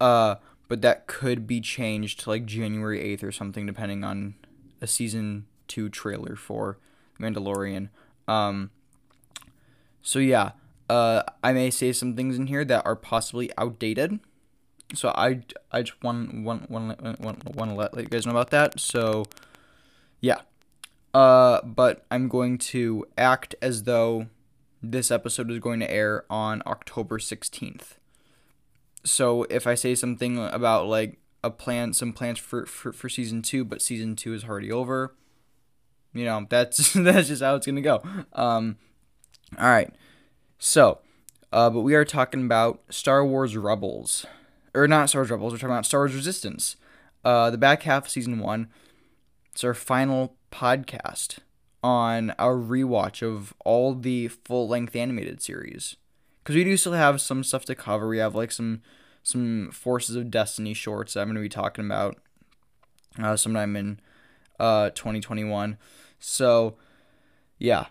[0.00, 0.34] Uh,
[0.66, 4.34] but that could be changed to like January 8th or something depending on
[4.80, 6.78] a season 2 trailer for
[7.20, 7.88] Mandalorian.
[8.26, 8.70] Um
[10.02, 10.52] so yeah,
[10.88, 14.20] uh I may say some things in here that are possibly outdated.
[14.94, 18.32] So I I just want want want want, want to let, let you guys know
[18.32, 18.80] about that.
[18.80, 19.24] So
[20.20, 20.40] yeah.
[21.14, 24.26] Uh but I'm going to act as though
[24.82, 27.96] this episode is going to air on October 16th.
[29.04, 33.42] So if I say something about like a plan, some plans for, for, for season
[33.42, 35.14] two, but season two is already over,
[36.12, 38.02] you know, that's that's just how it's gonna go.
[38.32, 38.76] Um,
[39.58, 39.94] all right,
[40.58, 40.98] so,
[41.52, 44.26] uh, but we are talking about Star Wars Rebels,
[44.74, 45.52] or not Star Wars Rebels.
[45.52, 46.76] We're talking about Star Wars Resistance.
[47.24, 48.68] Uh, the back half of season one.
[49.52, 51.38] It's our final podcast
[51.82, 55.96] on our rewatch of all the full length animated series.
[56.42, 58.08] Because we do still have some stuff to cover.
[58.08, 58.82] We have like some
[59.22, 62.16] some Forces of Destiny shorts that I'm to be talking about
[63.20, 64.00] uh, sometime in
[64.58, 65.76] uh, 2021.
[66.18, 66.76] So,
[67.58, 67.86] yeah.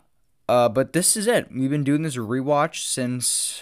[0.50, 1.52] Uh, but this is it.
[1.52, 3.62] We've been doing this rewatch since.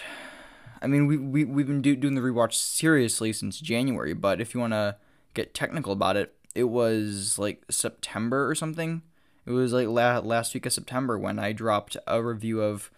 [0.81, 4.53] I mean, we, we, we've been do, doing the rewatch seriously since January, but if
[4.53, 4.97] you want to
[5.33, 9.01] get technical about it, it was like September or something.
[9.45, 12.91] It was like la- last week of September when I dropped a review of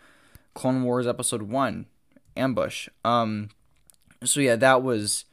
[0.53, 1.85] Clone Wars Episode 1,
[2.35, 2.89] Ambush.
[3.05, 3.49] Um,
[4.23, 5.25] so yeah, that was.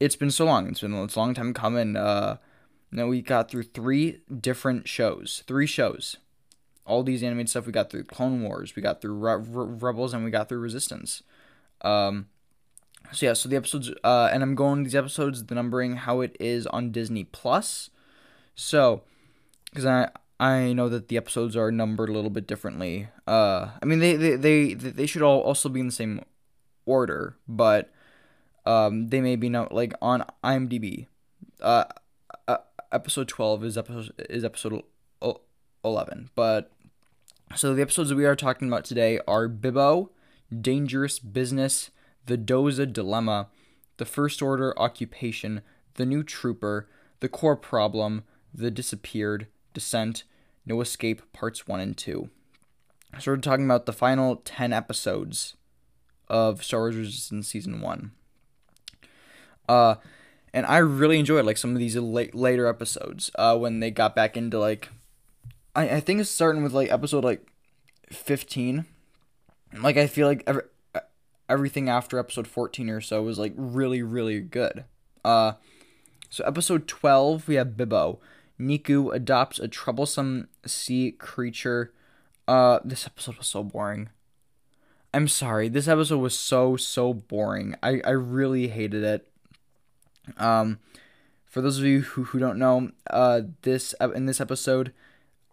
[0.00, 0.68] It's been so long.
[0.68, 1.96] It's been a long time coming.
[1.96, 2.38] Uh,
[2.94, 6.16] now we got through three different shows, three shows.
[6.86, 10.14] All these animated stuff we got through Clone Wars, we got through Re- Re- Rebels,
[10.14, 11.22] and we got through Resistance.
[11.80, 12.28] Um,
[13.10, 16.36] so yeah, so the episodes, uh, and I'm going these episodes, the numbering how it
[16.38, 17.90] is on Disney Plus.
[18.54, 19.02] So,
[19.70, 23.08] because I I know that the episodes are numbered a little bit differently.
[23.26, 26.20] Uh, I mean they they they they should all also be in the same
[26.86, 27.92] order, but
[28.66, 31.06] um, they may be not like on IMDb.
[31.60, 31.84] Uh,
[32.94, 34.82] episode twelve is episode is episode
[35.84, 36.70] eleven, but
[37.56, 40.10] so the episodes we are talking about today are Bibbo,
[40.60, 41.90] Dangerous Business,
[42.26, 43.48] The Doza Dilemma,
[43.98, 45.62] The First Order Occupation,
[45.94, 46.88] The New Trooper,
[47.20, 50.24] The Core Problem, The Disappeared, Descent,
[50.64, 52.30] No Escape Parts 1 and 2.
[53.20, 55.54] So we're talking about the final 10 episodes
[56.28, 58.10] of Star Wars Resistance Season 1.
[59.68, 59.96] Uh,
[60.54, 64.14] and I really enjoyed like some of these late, later episodes uh, when they got
[64.14, 64.88] back into like
[65.74, 67.46] I, I think it's starting with like episode like
[68.10, 68.84] 15
[69.82, 70.62] like i feel like every,
[71.48, 74.84] everything after episode 14 or so was like really really good.
[75.24, 75.54] Uh
[76.30, 78.18] so episode 12 we have bibbo.
[78.58, 81.92] Niku adopts a troublesome sea creature.
[82.46, 84.08] Uh this episode was so boring.
[85.12, 87.74] I'm sorry this episode was so so boring.
[87.82, 89.28] I i really hated it
[90.38, 90.78] um
[91.46, 94.92] for those of you who, who don't know uh this in this episode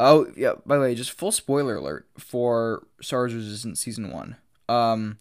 [0.03, 0.53] Oh yeah.
[0.65, 4.35] By the way, just full spoiler alert for Star Wars Resistance season one.
[4.67, 5.19] Um,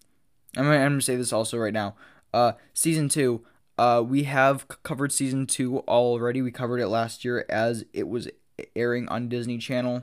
[0.56, 1.96] I'm gonna, I'm gonna say this also right now.
[2.32, 3.44] Uh, season two.
[3.76, 6.40] Uh, we have c- covered season two already.
[6.40, 8.28] We covered it last year as it was
[8.74, 10.02] airing on Disney Channel.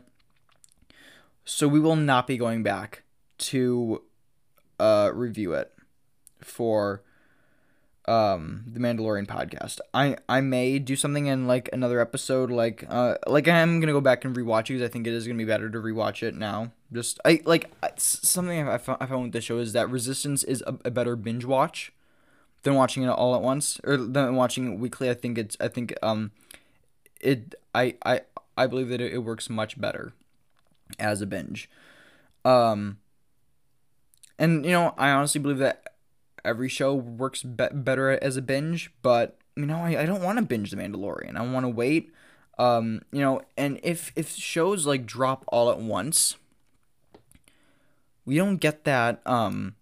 [1.43, 3.01] So we will not be going back
[3.39, 4.03] to
[4.79, 5.73] uh review it
[6.39, 7.01] for
[8.07, 9.79] um the Mandalorian podcast.
[9.93, 13.93] I I may do something in like another episode like uh like I'm going to
[13.93, 15.77] go back and rewatch it cuz I think it is going to be better to
[15.77, 16.71] rewatch it now.
[16.93, 20.63] Just I like something I found, I found with the show is that Resistance is
[20.65, 21.91] a, a better binge watch
[22.63, 25.09] than watching it all at once or than watching it weekly.
[25.09, 26.31] I think it's I think um
[27.19, 28.21] it I I
[28.57, 30.13] I believe that it, it works much better
[30.97, 31.69] as a binge.
[32.45, 32.99] Um
[34.39, 35.96] and you know, I honestly believe that
[36.47, 40.39] every show works be- better as a binge, but you know, I, I don't want
[40.39, 41.35] to binge The Mandalorian.
[41.35, 42.11] I want to wait.
[42.57, 46.37] Um, you know, and if if shows like drop all at once,
[48.25, 49.75] we don't get that um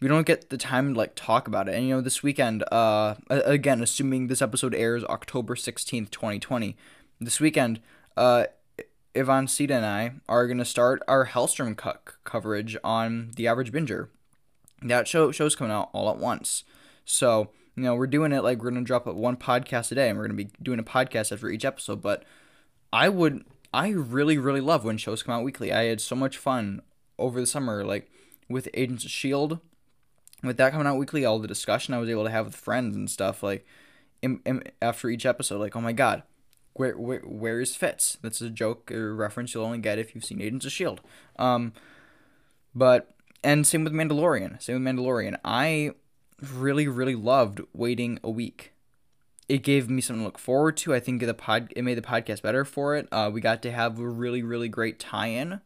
[0.00, 1.74] we don't get the time to like talk about it.
[1.74, 6.76] And you know, this weekend, uh again, assuming this episode airs October 16th, 2020,
[7.20, 7.80] this weekend,
[8.16, 8.44] uh
[9.16, 13.70] Ivan Sita and I are going to start our Helstrom co- coverage on The Average
[13.70, 14.08] Binger
[14.90, 16.64] that show show's coming out all at once.
[17.04, 20.18] So, you know, we're doing it like we're gonna drop one podcast a day and
[20.18, 22.00] we're gonna be doing a podcast after each episode.
[22.00, 22.24] But
[22.92, 25.72] I would I really, really love when shows come out weekly.
[25.72, 26.80] I had so much fun
[27.18, 28.08] over the summer, like
[28.48, 29.58] with Agents of Shield.
[30.44, 32.94] With that coming out weekly, all the discussion I was able to have with friends
[32.94, 33.66] and stuff, like
[34.22, 36.22] in, in, after each episode, like, oh my god,
[36.74, 38.18] where, where where is Fitz?
[38.20, 41.00] That's a joke or reference you'll only get if you've seen Agents of Shield.
[41.36, 41.72] Um,
[42.74, 43.13] but
[43.44, 44.60] and same with Mandalorian.
[44.60, 45.38] Same with Mandalorian.
[45.44, 45.92] I
[46.52, 48.72] really, really loved waiting a week.
[49.48, 50.94] It gave me something to look forward to.
[50.94, 53.06] I think the pod it made the podcast better for it.
[53.12, 55.60] Uh, we got to have a really, really great tie-in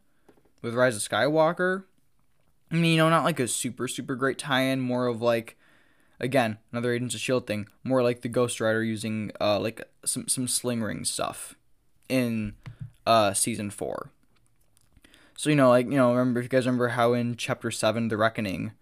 [0.61, 1.85] with Rise of Skywalker.
[2.71, 4.81] I mean, you know, not like a super, super great tie-in.
[4.81, 5.57] More of like,
[6.19, 7.67] again, another Agents of Shield thing.
[7.83, 11.55] More like the Ghost Rider using uh like some some sling ring stuff
[12.09, 12.55] in
[13.07, 14.11] uh season four.
[15.39, 18.09] So you know, like you know, remember if you guys remember how in chapter seven,
[18.09, 18.73] the reckoning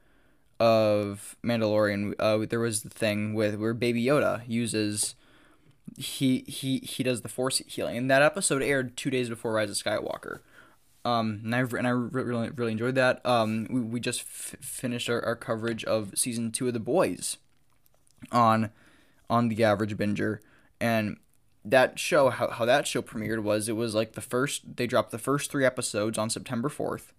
[0.60, 5.14] of Mandalorian, uh, there was the thing with where Baby Yoda uses
[6.00, 9.70] he he he does the Force healing, and that episode aired two days before Rise
[9.70, 10.40] of Skywalker.
[11.06, 13.24] Um, and I and I really really enjoyed that.
[13.24, 17.38] Um, we, we just f- finished our, our coverage of season two of The Boys
[18.32, 18.72] on
[19.30, 20.40] on the average binger,
[20.82, 21.18] and
[21.70, 25.12] that show how, how that show premiered was it was like the first they dropped
[25.12, 27.14] the first three episodes on September fourth,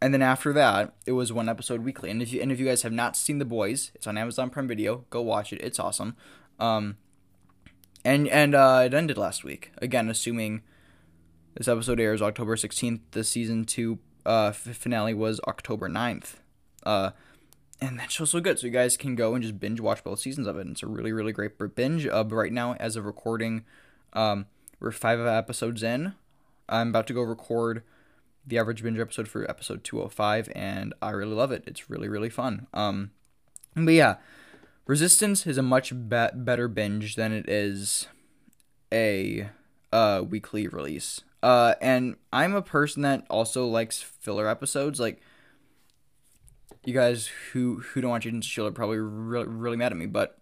[0.00, 2.10] and then after that it was one episode weekly.
[2.10, 4.50] And if you and if you guys have not seen The Boys, it's on Amazon
[4.50, 5.04] Prime Video.
[5.10, 5.60] Go watch it.
[5.62, 6.16] It's awesome.
[6.58, 6.96] Um,
[8.04, 10.62] and and uh, it ended last week again, assuming
[11.54, 13.00] this episode airs October 16th.
[13.12, 16.34] The season two uh, finale was October 9th.
[16.84, 17.10] Uh,
[17.80, 18.58] and that show's so good.
[18.58, 20.62] So you guys can go and just binge watch both seasons of it.
[20.62, 22.06] And it's a really, really great binge.
[22.06, 23.64] Uh, right now, as of recording,
[24.12, 24.46] um,
[24.78, 26.14] we're five episodes in.
[26.68, 27.82] I'm about to go record
[28.46, 31.64] the average binge episode for episode 205, and I really love it.
[31.66, 32.66] It's really, really fun.
[32.72, 33.10] Um,
[33.74, 34.16] but yeah,
[34.90, 38.08] Resistance is a much be- better binge than it is
[38.92, 39.48] a
[39.92, 41.20] uh, weekly release.
[41.44, 44.98] Uh, and I'm a person that also likes filler episodes.
[44.98, 45.20] Like,
[46.84, 49.98] you guys who who don't watch Agents of Shield are probably really really mad at
[49.98, 50.38] me, but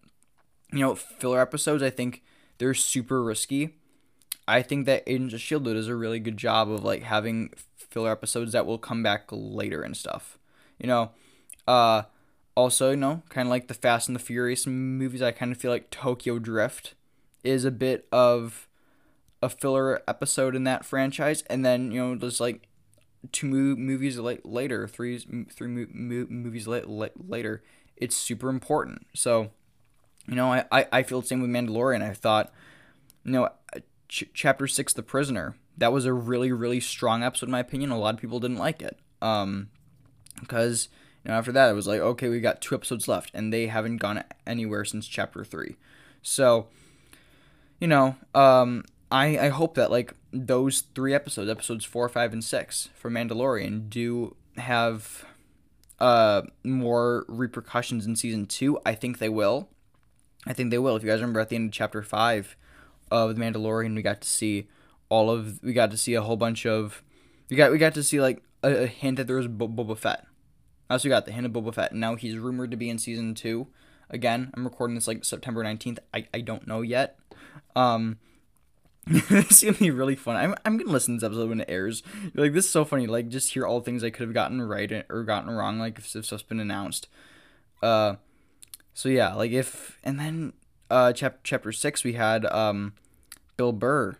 [0.73, 1.83] you know, filler episodes.
[1.83, 2.23] I think
[2.59, 3.77] they're super risky.
[4.47, 8.11] I think that Agents of Shield does a really good job of like having filler
[8.11, 10.39] episodes that will come back later and stuff.
[10.79, 11.11] You know,
[11.67, 12.03] uh,
[12.55, 15.23] also you know, kind of like the Fast and the Furious movies.
[15.23, 16.95] I kind of feel like Tokyo Drift
[17.43, 18.69] is a bit of
[19.43, 22.68] a filler episode in that franchise, and then you know, just like
[23.33, 25.19] two mo- movies la- later, three
[25.51, 27.63] three mo- mo- movies la- la- later,
[27.97, 29.07] it's super important.
[29.15, 29.51] So,
[30.27, 32.03] you know, I, I, I feel the same with Mandalorian.
[32.03, 32.53] I thought,
[33.25, 33.49] you know,
[34.09, 37.91] ch- chapter six, The Prisoner, that was a really really strong episode in my opinion.
[37.91, 39.69] A lot of people didn't like it, um,
[40.41, 40.89] because
[41.25, 43.67] you know after that it was like okay we got two episodes left and they
[43.67, 45.77] haven't gone anywhere since chapter three,
[46.23, 46.69] so,
[47.81, 52.45] you know, um, I I hope that like those three episodes, episodes four, five, and
[52.45, 55.25] six for Mandalorian, do have
[56.01, 58.79] uh more repercussions in season two.
[58.85, 59.69] I think they will.
[60.47, 60.97] I think they will.
[60.97, 62.57] If you guys remember at the end of chapter five
[63.11, 64.69] of the Mandalorian, we got to see
[65.09, 67.03] all of we got to see a whole bunch of
[67.49, 69.97] we got we got to see like a, a hint that there was Bo- Boba
[69.97, 70.27] Fett.
[70.91, 72.99] Also, we got the hint of Boba Fett, and now he's rumored to be in
[72.99, 73.67] season two.
[74.11, 75.99] Again, I'm recording this like September 19th.
[76.15, 77.19] I, I don't know yet.
[77.77, 78.19] Um,
[79.31, 80.37] it's gonna be really fun.
[80.37, 82.03] I'm, I'm gonna listen to this episode when it airs.
[82.35, 83.07] Like this is so funny.
[83.07, 85.79] Like just hear all the things I could have gotten right or gotten wrong.
[85.79, 87.09] Like if, if stuff's been announced.
[87.83, 88.17] Uh,
[88.93, 90.53] so yeah, like if and then
[90.91, 92.95] uh chapter chapter six we had um
[93.57, 94.17] Bill Burr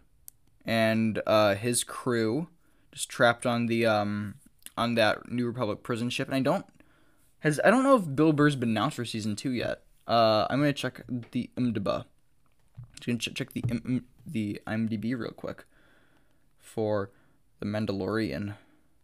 [0.65, 2.49] and uh his crew
[2.93, 4.37] just trapped on the um
[4.77, 6.65] on that New Republic prison ship, and I don't
[7.41, 9.83] has I don't know if Bill Burr's been announced for season two yet.
[10.07, 12.05] Uh, I'm gonna check the IMDb.
[12.95, 15.65] Just gonna ch- check the M- the IMDb real quick
[16.59, 17.11] for
[17.61, 18.55] the Mandalorian.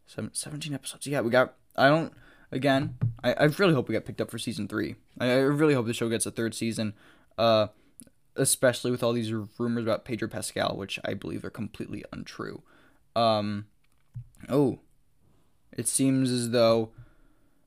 [0.06, 1.06] Seven, 17 episodes.
[1.06, 1.54] Yeah, we got.
[1.76, 2.12] I don't.
[2.52, 4.96] Again, I, I really hope we get picked up for season three.
[5.18, 6.94] I, I really hope the show gets a third season.
[7.36, 7.68] Uh,
[8.36, 12.62] especially with all these rumors about Pedro Pascal, which I believe are completely untrue.
[13.16, 13.66] Um,
[14.48, 14.80] oh,
[15.72, 16.90] it seems as though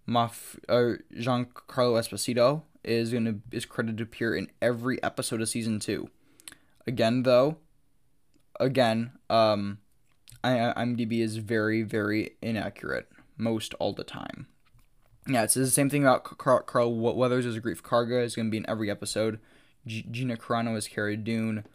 [0.07, 5.79] Maf- uh, Giancarlo Esposito is gonna is credited to appear in every episode of season
[5.79, 6.09] two.
[6.87, 7.57] Again, though,
[8.59, 9.79] again, um,
[10.43, 14.47] I, IMDb is very very inaccurate most all the time.
[15.27, 18.49] Yeah, it says the same thing about Carl, Weathers as a Greef Karga is gonna
[18.49, 19.39] be in every episode.
[19.85, 21.65] G- Gina Carano as Cara Dune,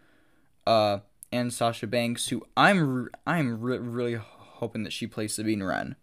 [0.66, 0.98] uh,
[1.30, 5.96] and Sasha Banks, who I'm re- I'm re- really hoping that she plays Sabine Wren.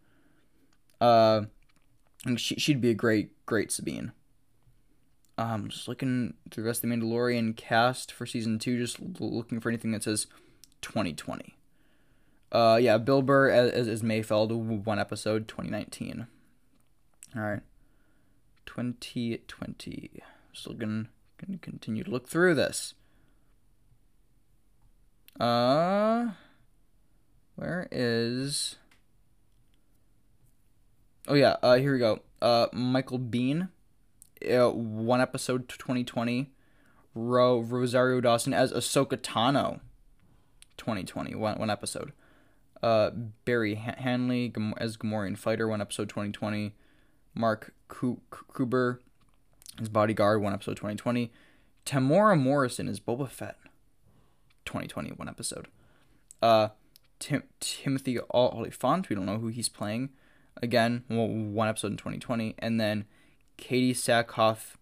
[1.01, 1.43] Uh,
[2.26, 4.12] and she she'd be a great great Sabine.
[5.39, 9.61] Um, just looking through the rest of the Mandalorian cast for season two, just looking
[9.61, 10.27] for anything that says
[10.81, 11.55] 2020.
[12.51, 16.27] Uh, yeah, Bill Burr as as Mayfeld, one episode, 2019.
[17.37, 17.61] All right,
[18.65, 20.21] 2020.
[20.51, 21.05] Still gonna
[21.37, 22.95] gonna continue to look through this.
[25.39, 26.31] Uh,
[27.55, 28.75] where is?
[31.29, 32.19] Oh yeah, uh, here we go.
[32.41, 33.69] Uh, Michael Biehn,
[34.47, 36.51] uh, one episode, 2020.
[37.15, 39.79] Ro Rosario Dawson as Ahsoka Tano,
[40.77, 42.13] 2020, one, one episode.
[42.81, 43.09] Uh,
[43.45, 46.75] Barry Han- Hanley as Gamorrean Fighter, one episode, 2020.
[47.33, 48.99] Mark Ku- Kuber
[49.81, 51.31] as Bodyguard, one episode, 2020.
[51.85, 53.57] Temuera Morrison as Boba Fett,
[54.65, 55.67] 2020, one episode.
[56.41, 56.69] Uh,
[57.19, 59.09] Tim- Timothy Olyphant.
[59.09, 60.09] We don't know who he's playing.
[60.61, 63.05] Again, one episode in 2020, and then
[63.60, 64.76] Katee Sackhoff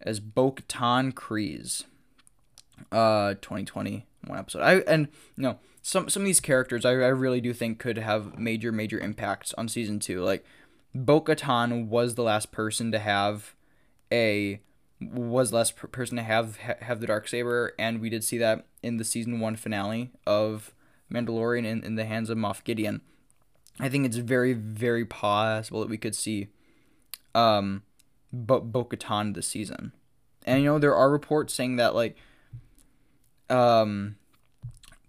[0.00, 1.84] as Bo-Katan Kryze.
[2.92, 4.60] Uh, 2020 one episode.
[4.60, 7.98] I and you know some some of these characters I, I really do think could
[7.98, 10.22] have major major impacts on season two.
[10.22, 10.44] Like
[10.94, 13.54] Bo-Katan was the last person to have
[14.12, 14.60] a
[15.00, 18.38] was last per- person to have ha- have the dark saber, and we did see
[18.38, 20.74] that in the season one finale of
[21.12, 23.02] Mandalorian in, in the hands of Moff Gideon.
[23.78, 26.48] I think it's very very possible that we could see
[27.36, 27.82] um
[28.32, 29.92] Bo- Bo-Katan this season,
[30.44, 32.16] and you know there are reports saying that like
[33.50, 34.16] um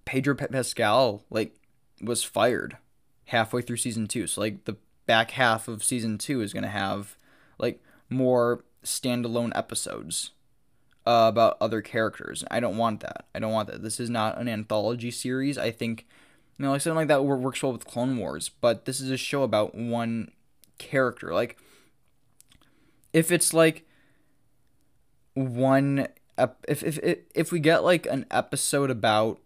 [0.05, 1.55] Pedro Pascal like
[2.01, 2.77] was fired
[3.25, 7.17] halfway through season two, so like the back half of season two is gonna have
[7.57, 10.31] like more standalone episodes
[11.07, 12.43] uh, about other characters.
[12.51, 13.25] I don't want that.
[13.33, 13.81] I don't want that.
[13.81, 15.57] This is not an anthology series.
[15.57, 16.05] I think,
[16.57, 19.17] you know, like something like that works well with Clone Wars, but this is a
[19.17, 20.31] show about one
[20.77, 21.33] character.
[21.33, 21.57] Like,
[23.13, 23.87] if it's like
[25.33, 26.99] one, ep- if if
[27.35, 29.39] if, we get like an episode about,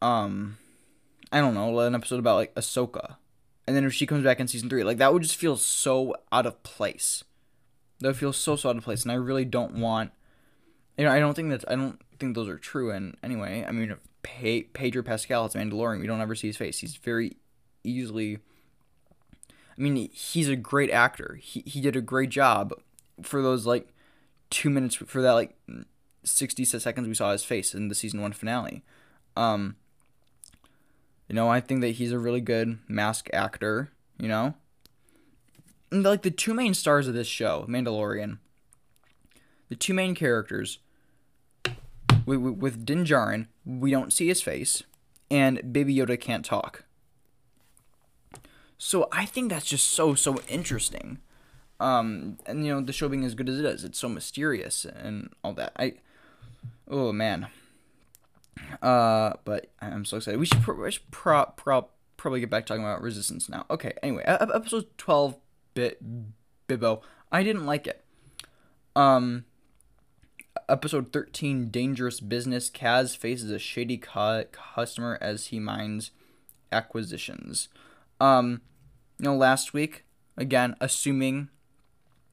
[0.00, 0.58] um,
[1.30, 3.16] I don't know, an episode about like Ahsoka,
[3.66, 6.14] and then if she comes back in season three, like that would just feel so
[6.30, 7.24] out of place
[8.02, 10.12] that feels so so out of place, and I really don't want.
[10.98, 12.90] You know, I don't think that I don't think those are true.
[12.90, 16.00] And anyway, I mean, Pe- Pedro Pascal is Mandalorian.
[16.00, 16.78] We don't ever see his face.
[16.78, 17.36] He's very
[17.82, 18.38] easily.
[19.82, 21.40] I mean, he's a great actor.
[21.42, 22.72] He he did a great job
[23.20, 23.88] for those like
[24.48, 25.58] two minutes for that like
[26.22, 28.84] sixty seconds we saw his face in the season one finale.
[29.36, 29.74] Um.
[31.28, 33.90] You know, I think that he's a really good mask actor.
[34.20, 34.54] You know,
[35.90, 38.38] like the two main stars of this show, Mandalorian,
[39.68, 40.78] the two main characters,
[42.24, 44.84] with, with Din Djarin, we don't see his face,
[45.28, 46.84] and Baby Yoda can't talk.
[48.84, 51.18] So I think that's just so so interesting.
[51.78, 54.84] Um, and you know the show being as good as it is, it's so mysterious
[54.84, 55.72] and all that.
[55.76, 55.94] I,
[56.88, 57.46] oh man.
[58.82, 60.40] Uh, but I'm so excited.
[60.40, 63.66] We should, pro- we should pro- pro- probably get back talking about Resistance now.
[63.70, 63.92] Okay.
[64.02, 65.36] Anyway, episode twelve
[65.74, 66.02] bit
[66.66, 67.02] Bibbo.
[67.30, 68.04] I didn't like it.
[68.96, 69.44] Um
[70.68, 76.10] episode 13 dangerous business Kaz faces a shady cu- customer as he mines
[76.72, 77.68] acquisitions.
[78.20, 78.60] Um
[79.18, 80.04] you know last week
[80.36, 81.48] again assuming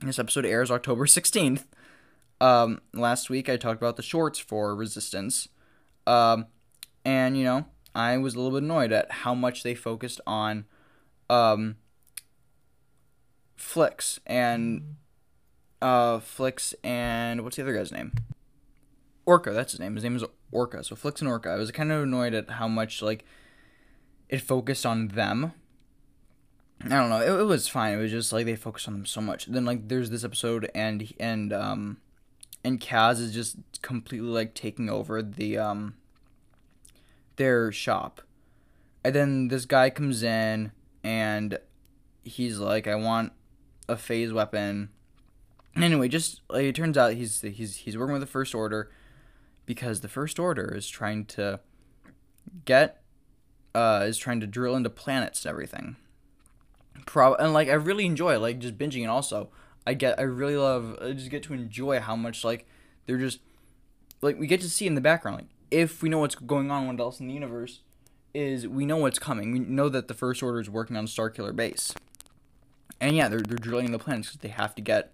[0.01, 1.65] this episode airs October 16th.
[2.41, 5.47] Um last week I talked about the shorts for Resistance.
[6.07, 6.47] Um
[7.05, 10.65] and you know I was a little bit annoyed at how much they focused on
[11.30, 11.75] um
[13.55, 14.95] Flix and
[15.82, 18.13] uh Flix and what's the other guy's name?
[19.27, 19.93] Orka, that's his name.
[19.95, 20.84] His name is Orka.
[20.84, 21.47] So Flix and Orka.
[21.51, 23.25] I was kind of annoyed at how much like
[24.27, 25.53] it focused on them.
[26.86, 27.21] I don't know.
[27.21, 27.93] It, it was fine.
[27.93, 29.47] It was just like they focused on them so much.
[29.47, 31.97] Then like there's this episode and and um
[32.63, 35.95] and Kaz is just completely like taking over the um
[37.36, 38.21] their shop.
[39.03, 40.71] And then this guy comes in
[41.03, 41.57] and
[42.23, 43.34] he's like, I want
[43.88, 44.89] a phase weapon.
[45.75, 48.89] Anyway, just like it turns out he's he's he's working with the First Order
[49.65, 51.59] because the First Order is trying to
[52.63, 53.01] get
[53.75, 55.97] uh is trying to drill into planets and everything.
[57.06, 59.50] Pro and like I really enjoy like just binging and also
[59.86, 62.66] I get I really love I just get to enjoy how much like
[63.06, 63.39] they're just
[64.22, 66.88] like we get to see in the background like if we know what's going on
[66.88, 67.82] what else in the universe
[68.34, 69.52] is we know what's coming.
[69.52, 71.93] We know that the First Order is working on Starkiller Base.
[73.02, 75.14] And yeah, they're, they're drilling the planets because they have to get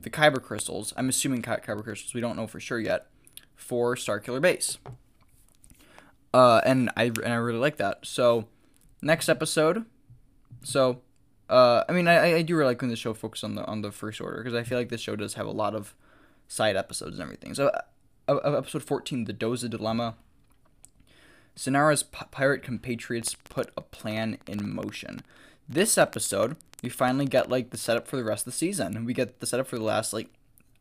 [0.00, 0.92] the Kyber crystals.
[0.96, 2.14] I'm assuming Ky- Kyber crystals.
[2.14, 3.06] We don't know for sure yet
[3.54, 4.78] for Starkiller Base.
[6.32, 8.06] Uh, and I and I really like that.
[8.06, 8.46] So
[9.02, 9.84] next episode.
[10.62, 11.00] So,
[11.48, 13.82] uh, I mean, I, I do really like when the show focuses on the on
[13.82, 15.94] the First Order because I feel like this show does have a lot of
[16.48, 17.54] side episodes and everything.
[17.54, 17.70] So,
[18.28, 20.16] uh, episode 14, the Doza Dilemma.
[21.56, 25.20] Synara's p- pirate compatriots put a plan in motion.
[25.68, 29.04] This episode, we finally get like the setup for the rest of the season.
[29.04, 30.28] We get the setup for the last like,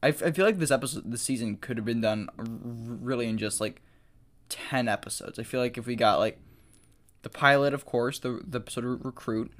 [0.01, 3.27] I, f- I feel like this episode, this season could have been done r- really
[3.27, 3.81] in just like
[4.47, 5.37] ten episodes.
[5.39, 6.39] I feel like if we got like
[7.23, 9.51] the pilot, of course, the the episode of recruit.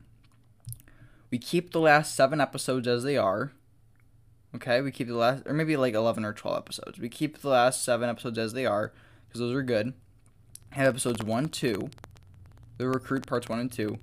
[1.32, 3.52] We keep the last seven episodes as they are.
[4.56, 6.98] Okay, we keep the last, or maybe like eleven or twelve episodes.
[7.00, 8.92] We keep the last seven episodes as they are
[9.28, 9.94] because those are good.
[10.72, 11.90] Have episodes one, two,
[12.78, 14.00] the recruit parts one and two.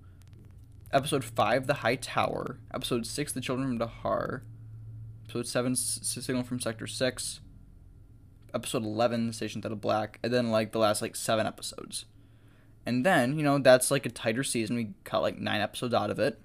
[0.93, 2.59] Episode five, the High Tower.
[2.73, 4.43] Episode six, the Children from Tehar.
[5.25, 7.41] Episode seven, S- Signal from Sector Six.
[8.55, 12.05] Episode eleven, Station Theta Black, and then like the last like seven episodes.
[12.87, 14.77] and then you know that's like a tighter season.
[14.77, 16.41] We cut like nine episodes out of it,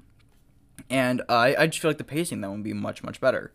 [0.90, 3.52] and I I just feel like the pacing that would be much much better.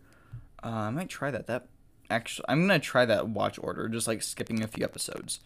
[0.63, 1.47] Uh, I might try that.
[1.47, 1.67] That
[2.09, 5.39] actually, I'm gonna try that watch order, just like skipping a few episodes.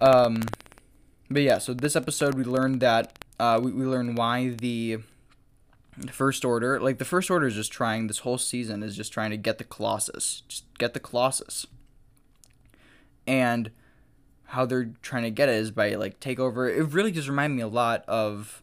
[0.00, 0.42] Um,
[1.30, 4.98] but yeah, so this episode we learned that uh, we we learned why the
[6.10, 9.30] First Order, like the First Order, is just trying this whole season is just trying
[9.30, 11.66] to get the Colossus, just get the Colossus,
[13.26, 13.70] and
[14.46, 16.68] how they're trying to get it is by like take over.
[16.68, 18.61] It really just reminded me a lot of.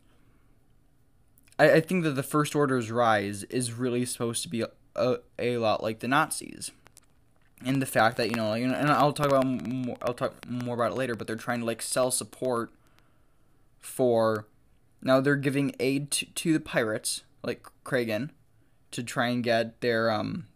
[1.60, 5.18] I, I think that the First Order's rise is really supposed to be a, a,
[5.38, 6.72] a lot like the Nazis,
[7.64, 10.74] and the fact that you know, like, and I'll talk about more, I'll talk more
[10.74, 11.16] about it later.
[11.16, 12.72] But they're trying to like sell support
[13.78, 14.48] for.
[15.02, 18.32] Now they're giving aid to, to the pirates, like Kragan,
[18.92, 20.48] to try and get their um,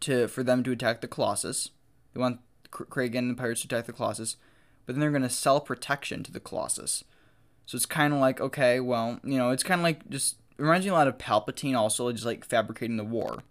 [0.00, 1.70] to for them to attack the Colossus.
[2.12, 4.36] They want Kragan and the pirates to attack the Colossus,
[4.84, 7.04] but then they're going to sell protection to the Colossus.
[7.66, 10.86] So it's kind of like, okay, well, you know, it's kind of like just reminds
[10.86, 13.42] me a lot of Palpatine also, just like fabricating the war.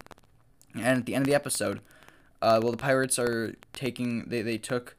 [0.74, 1.82] And at the end of the episode,
[2.42, 4.96] uh, well, the pirates are taking, they, they took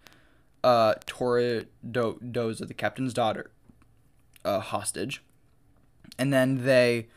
[0.65, 3.51] uh, Doza, the captain's daughter,
[4.45, 5.23] uh, hostage.
[6.19, 7.09] And then they,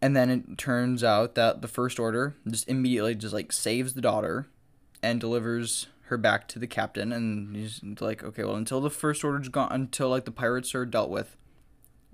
[0.00, 4.00] and then it turns out that the First Order just immediately just like saves the
[4.00, 4.46] daughter
[5.02, 9.24] and delivers her back to the captain and he's like okay well until the first
[9.24, 11.36] order's gone until like the pirates are dealt with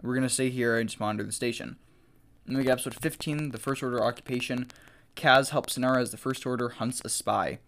[0.02, 1.76] we're gonna stay here and just monitor the station
[2.46, 4.66] and we get episode 15 the first order occupation
[5.16, 7.58] kaz helps Synara as the first order hunts a spy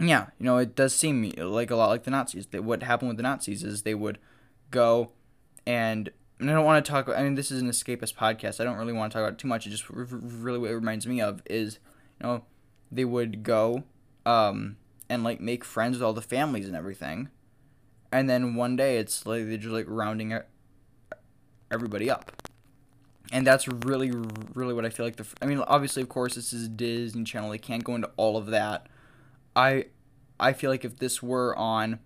[0.00, 3.08] yeah you know it does seem like a lot like the nazis that what happened
[3.08, 4.18] with the nazis is they would
[4.70, 5.10] go
[5.66, 6.10] and
[6.42, 7.08] and I don't want to talk.
[7.08, 8.60] I mean, this is an escapist podcast.
[8.60, 9.64] I don't really want to talk about too much.
[9.64, 11.78] It just really what it reminds me of is,
[12.20, 12.44] you know,
[12.90, 13.84] they would go,
[14.26, 14.76] um,
[15.12, 17.28] and like make friends with all the families and everything.
[18.10, 20.38] And then one day it's like they're just like rounding
[21.70, 22.32] everybody up.
[23.30, 24.10] And that's really,
[24.54, 25.26] really what I feel like the.
[25.42, 27.50] I mean, obviously, of course, this is Disney Channel.
[27.50, 28.86] They can't go into all of that.
[29.54, 29.86] I,
[30.40, 31.98] I feel like if this were on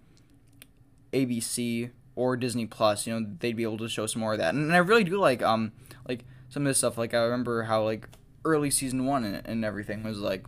[1.13, 4.55] ABC or Disney Plus, you know, they'd be able to show some more of that.
[4.55, 5.71] And I really do like um
[6.09, 6.99] like some of this stuff.
[6.99, 8.09] Like I remember how like
[8.45, 10.45] early season one and, and everything was like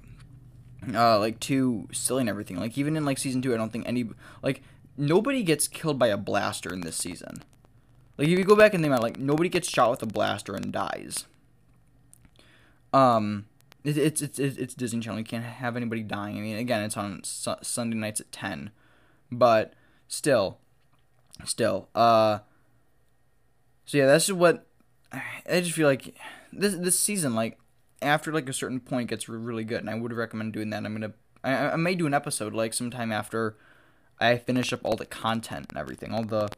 [0.94, 2.56] uh, like too silly and everything.
[2.56, 4.08] Like even in like season two, I don't think any
[4.42, 4.62] like
[4.96, 7.42] nobody gets killed by a blaster in this season.
[8.16, 10.06] Like if you go back and think about it, like nobody gets shot with a
[10.06, 11.24] blaster and dies.
[12.92, 13.46] Um,
[13.84, 15.18] it, it's it's it's Disney Channel.
[15.18, 16.36] You can't have anybody dying.
[16.36, 18.70] I mean, again, it's on su- Sunday nights at ten,
[19.30, 19.74] but
[20.08, 20.58] still,
[21.44, 21.88] still.
[21.94, 22.40] Uh,
[23.84, 24.66] so yeah, that's just what
[25.12, 26.14] I just feel like
[26.52, 27.58] this this season like
[28.00, 30.92] after like a certain point gets really good and i would recommend doing that i'm
[30.92, 33.56] gonna I, I may do an episode like sometime after
[34.20, 36.48] i finish up all the content and everything all the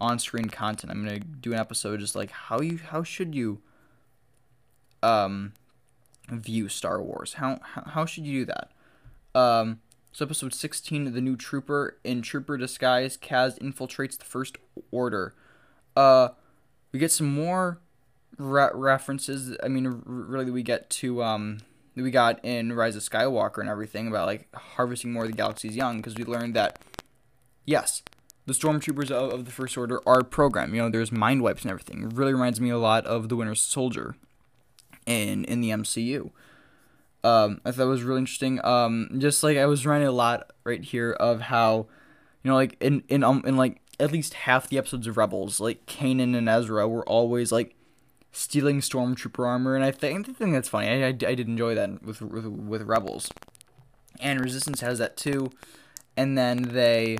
[0.00, 0.90] on-screen content.
[0.90, 3.60] I'm gonna do an episode just like how you how should you
[5.02, 5.52] um
[6.28, 7.34] view star wars?
[7.34, 8.70] How how, how should you do that?
[9.38, 9.80] Um
[10.12, 14.56] so episode 16 the new trooper in trooper disguise kaz infiltrates the first
[14.90, 15.34] order.
[15.94, 16.30] Uh
[16.92, 17.80] we get some more
[18.40, 19.56] re- references.
[19.62, 21.58] I mean, r- really, we get to um,
[21.94, 25.76] we got in Rise of Skywalker and everything about like harvesting more of the galaxy's
[25.76, 26.78] young because we learned that
[27.64, 28.02] yes,
[28.46, 30.74] the stormtroopers of, of the First Order are programmed.
[30.74, 32.02] You know, there's mind wipes and everything.
[32.04, 34.16] It really reminds me a lot of the Winter Soldier
[35.06, 36.30] in in the MCU.
[37.22, 38.64] Um, I thought it was really interesting.
[38.64, 41.86] Um, just like I was writing a lot right here of how,
[42.42, 45.60] you know, like in in um in like at least half the episodes of Rebels,
[45.60, 47.74] like Kanan and Ezra were always like
[48.32, 50.88] stealing stormtrooper armor, and I think I think that's funny.
[50.88, 53.30] I, I, I did enjoy that with, with with Rebels,
[54.20, 55.50] and Resistance has that too,
[56.16, 57.18] and then they.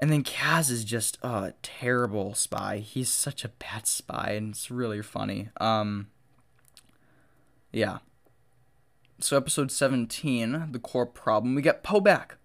[0.00, 2.78] And then Kaz is just a terrible spy.
[2.78, 5.48] He's such a bad spy, and it's really funny.
[5.60, 6.08] Um,
[7.72, 7.98] yeah.
[9.20, 11.54] So episode seventeen, the core problem.
[11.54, 12.36] We get Poe back.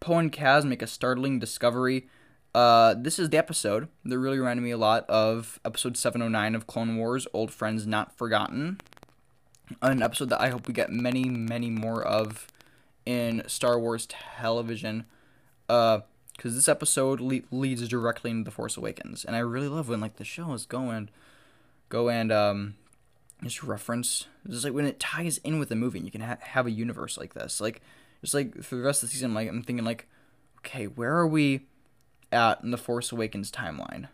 [0.00, 2.08] Poe and Kaz make a startling discovery
[2.56, 6.66] uh, this is the episode that really reminded me a lot of episode 709 of
[6.66, 8.80] Clone Wars Old Friends Not Forgotten.
[9.82, 12.46] An episode that I hope we get many, many more of
[13.04, 15.04] in Star Wars television.
[15.68, 16.00] Uh,
[16.34, 20.00] because this episode le- leads directly into The Force Awakens, and I really love when
[20.00, 21.10] like the shows go and
[21.90, 22.74] go and um
[23.42, 26.38] just reference just like when it ties in with the movie, and you can ha-
[26.40, 27.60] have a universe like this.
[27.60, 27.82] Like
[28.22, 30.06] just like for the rest of the season, like I'm thinking like,
[30.60, 31.66] okay, where are we?
[32.32, 34.08] At in the Force Awakens timeline.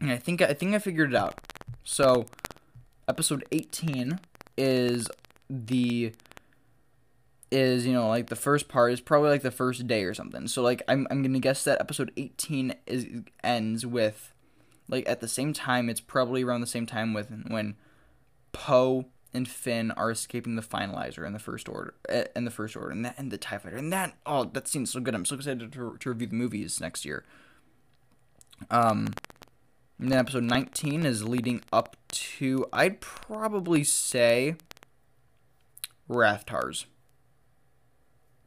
[0.00, 1.38] And I think I think I figured it out.
[1.84, 2.26] So,
[3.08, 4.18] episode 18
[4.56, 5.08] is
[5.48, 6.12] the
[7.50, 10.48] is you know like the first part is probably like the first day or something.
[10.48, 13.06] So like I'm I'm gonna guess that episode 18 is
[13.44, 14.32] ends with
[14.88, 15.88] like at the same time.
[15.88, 17.76] It's probably around the same time with when
[18.52, 22.76] Poe and Finn are escaping the finalizer in the first order eh, in the first
[22.76, 25.14] order and that and the TIE fighter and that oh that seems so good.
[25.14, 27.24] I'm so excited to, to review the movies next year.
[28.70, 29.14] Um
[29.98, 34.56] and then episode 19 is leading up to I'd probably say
[36.08, 36.86] Rathtars.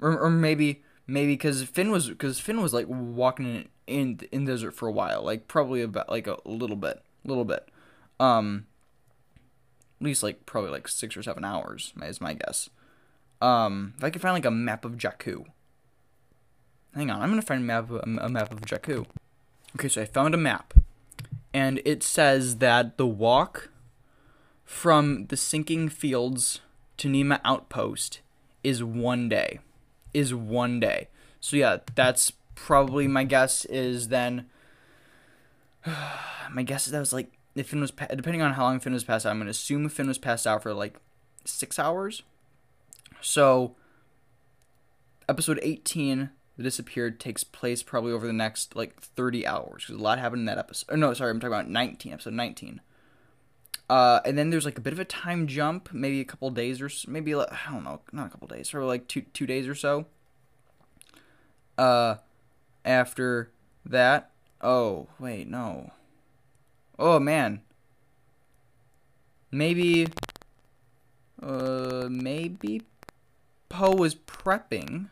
[0.02, 4.46] Or, or maybe maybe because Finn was because Finn was like walking in in in
[4.46, 7.70] the desert for a while, like probably about like a little bit, little bit,
[8.20, 8.66] um,
[10.00, 12.70] at least like probably like six or seven hours is my guess.
[13.41, 15.46] Um, if I could find like a map of Jakku.
[16.93, 19.06] Hang on, I'm gonna find a map a map of Jakku.
[19.76, 20.74] Okay, so I found a map,
[21.54, 23.70] and it says that the walk
[24.64, 26.62] from the sinking fields
[26.98, 28.22] to Niima Outpost
[28.64, 29.60] is one day
[30.16, 31.10] is one day.
[31.39, 34.48] So yeah, that's probably my guess is then.
[36.52, 39.03] my guess is that was like if Finn was depending on how long Finn was
[39.03, 39.32] passed out.
[39.32, 40.97] I'm gonna assume Finn was passed out for like
[41.45, 42.24] six hours.
[43.22, 43.76] So
[45.28, 50.03] episode 18 the disappeared takes place probably over the next like 30 hours because a
[50.03, 52.80] lot happened in that episode or no sorry i'm talking about 19 episode 19
[53.89, 56.82] uh, and then there's like a bit of a time jump, maybe a couple days
[56.82, 59.68] or maybe like, I don't know, not a couple days, or like two two days
[59.68, 60.06] or so.
[61.78, 62.16] Uh,
[62.84, 63.51] after
[63.86, 64.32] that,
[64.62, 65.91] oh wait, no.
[66.98, 67.62] Oh man.
[69.52, 70.08] Maybe.
[71.41, 72.82] Uh, maybe
[73.70, 75.10] Poe was prepping.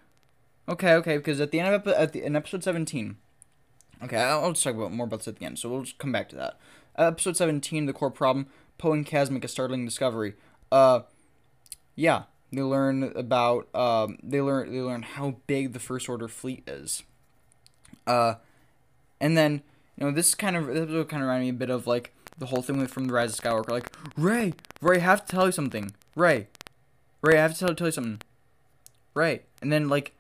[0.68, 3.18] Okay, okay, because at the end of at the in episode seventeen.
[4.02, 6.12] Okay, I'll, just talk about more about this at the end, so we'll just come
[6.12, 6.58] back to that.
[6.98, 8.48] Episode seventeen, the core problem.
[8.78, 10.34] Poe and Kaz make a startling discovery.
[10.72, 11.02] Uh,
[11.96, 16.64] yeah, they learn about um, they learn they learn how big the First Order fleet
[16.68, 17.04] is.
[18.08, 18.36] Uh,
[19.20, 19.62] and then
[20.04, 22.48] you know this kind of this kind of remind me a bit of like the
[22.48, 23.70] whole thing with from the Rise of Skywalker.
[23.70, 25.94] Like Rey, Rey, I have to tell you something.
[26.14, 26.48] Rey,
[27.22, 28.22] Rey, I have to tell, tell you something.
[29.14, 30.14] Rey, and then like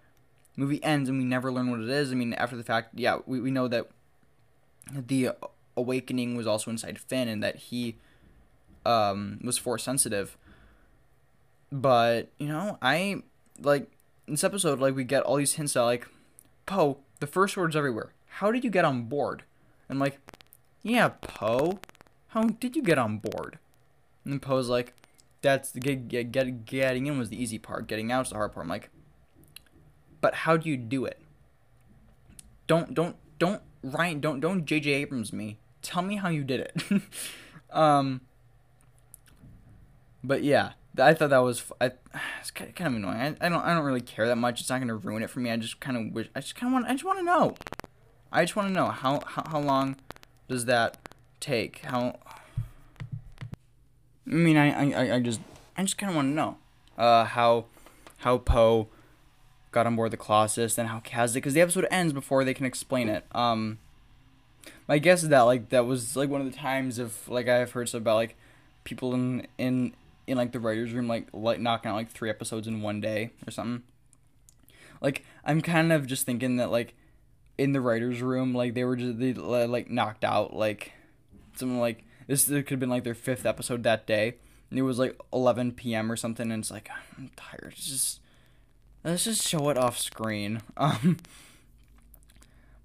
[0.55, 2.13] movie ends and we never learn what it is.
[2.13, 3.89] I mean, after the fact, yeah, we, we know that
[4.89, 5.31] the
[5.75, 7.97] awakening was also inside Finn and that he
[8.85, 10.37] um, was force sensitive.
[11.73, 13.23] But you know, I
[13.59, 13.91] like
[14.27, 16.07] in this episode, like we get all these hints that like,
[16.65, 18.13] Poe, the first word's everywhere.
[18.37, 19.43] How did you get on board?
[19.93, 20.17] And like,
[20.81, 21.79] yeah, Poe,
[22.29, 23.59] how did you get on board?
[24.25, 24.95] And Poe's like,
[25.43, 27.85] that's the get, get, get getting in was the easy part.
[27.85, 28.65] Getting out is the hard part.
[28.65, 28.89] I'm like,
[30.19, 31.19] but how do you do it?
[32.65, 34.89] Don't don't don't Rian don't don't J.J.
[34.93, 35.59] Abrams me.
[35.83, 37.01] Tell me how you did it.
[37.71, 38.21] um,
[40.23, 41.91] but yeah, I thought that was I,
[42.39, 43.37] it's kind of annoying.
[43.39, 44.59] I, I don't I don't really care that much.
[44.59, 45.51] It's not gonna ruin it for me.
[45.51, 47.55] I just kind of wish I just kind of want I just want to know.
[48.33, 49.95] I just want to know how, how how long
[50.49, 50.97] does that
[51.39, 51.79] take?
[51.85, 52.17] How
[54.27, 55.39] I mean I I, I just
[55.77, 56.57] I just kind of want to know
[56.97, 57.65] uh how
[58.17, 58.87] how Poe
[59.71, 62.55] got on board the Colossus and how Kaz did because the episode ends before they
[62.55, 63.23] can explain it.
[63.33, 63.77] Um,
[64.87, 67.71] my guess is that like that was like one of the times of like I've
[67.71, 68.35] heard stuff about like
[68.83, 69.93] people in in
[70.25, 73.29] in like the writers room like like knocking out like three episodes in one day
[73.45, 73.83] or something.
[75.01, 76.95] Like I'm kind of just thinking that like
[77.57, 80.93] in the writers room like they were just they like knocked out like
[81.55, 84.35] something like this could have been like their fifth episode that day
[84.69, 86.11] and it was like 11 p.m.
[86.11, 87.73] or something and it's like I'm tired.
[87.77, 88.19] It's just
[89.03, 90.61] let's just show it off screen.
[90.77, 91.17] Um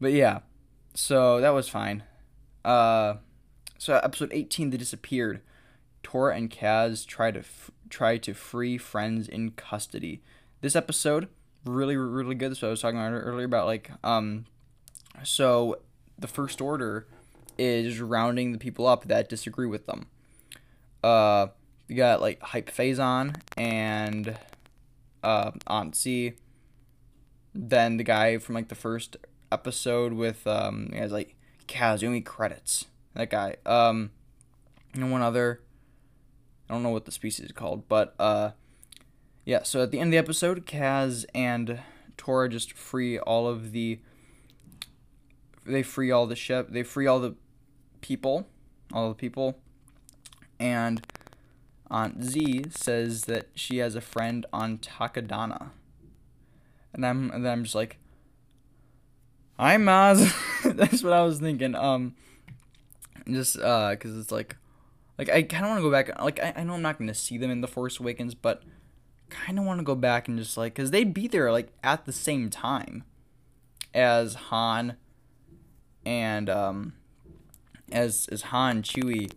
[0.00, 0.40] but yeah.
[0.94, 2.02] So that was fine.
[2.64, 3.14] Uh
[3.78, 5.40] so episode 18 they disappeared
[6.02, 10.20] Torra and Kaz try to f- try to free friends in custody.
[10.60, 11.28] This episode
[11.64, 12.56] really really good.
[12.56, 14.44] So I was talking about earlier about like um,
[15.22, 15.80] so
[16.18, 17.06] the First Order
[17.56, 20.06] is rounding the people up that disagree with them.
[21.02, 21.48] Uh,
[21.88, 24.36] you got like Hype Fazon and
[25.22, 26.34] uh Aunt Z.
[27.54, 29.16] Then the guy from like the first
[29.50, 31.34] episode with um, he has like
[31.66, 32.86] Kazumi credits.
[33.14, 33.56] That guy.
[33.66, 34.10] Um,
[34.94, 35.60] and one other
[36.68, 38.50] I don't know what the species is called, but uh,
[39.44, 39.62] yeah.
[39.62, 41.80] So at the end of the episode, Kaz and
[42.16, 44.00] Torra just free all of the.
[45.68, 46.68] They free all the ship.
[46.70, 47.36] They free all the
[48.00, 48.48] people,
[48.92, 49.58] all the people,
[50.58, 51.06] and
[51.90, 55.70] Aunt Z says that she has a friend on Takodana,
[56.92, 57.98] and I'm and then I'm just like,
[59.58, 60.34] "Hi, Maz."
[60.76, 61.74] That's what I was thinking.
[61.74, 62.14] Um,
[63.26, 64.56] just uh, cause it's like
[65.18, 66.20] like I kind of want to go back.
[66.22, 68.62] Like I, I know I'm not to see them in the Force Awakens, but
[69.30, 72.06] kind of want to go back and just like because they'd be there like at
[72.06, 73.04] the same time
[73.94, 74.96] as Han
[76.08, 76.94] and um
[77.92, 79.30] as as Han, Chewie,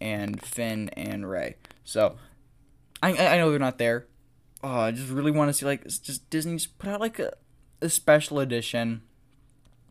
[0.00, 1.54] and Finn and Rey.
[1.84, 2.16] So
[3.00, 4.06] I I know they're not there.
[4.62, 7.32] Oh, I just really want to see like just Disney just put out like a,
[7.80, 9.02] a special edition.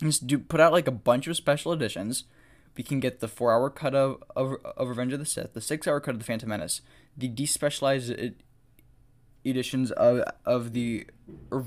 [0.01, 2.25] Just do put out like a bunch of special editions.
[2.75, 5.59] We can get the four hour cut of, of, of Revenge of the Sith, the
[5.59, 6.81] six hour cut of the Phantom Menace,
[7.17, 8.33] the despecialized
[9.43, 11.07] editions of of the
[11.49, 11.65] or,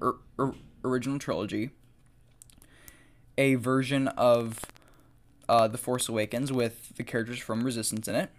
[0.00, 1.70] or, or, original trilogy,
[3.38, 4.60] a version of
[5.48, 8.30] uh, the Force Awakens with the characters from Resistance in it,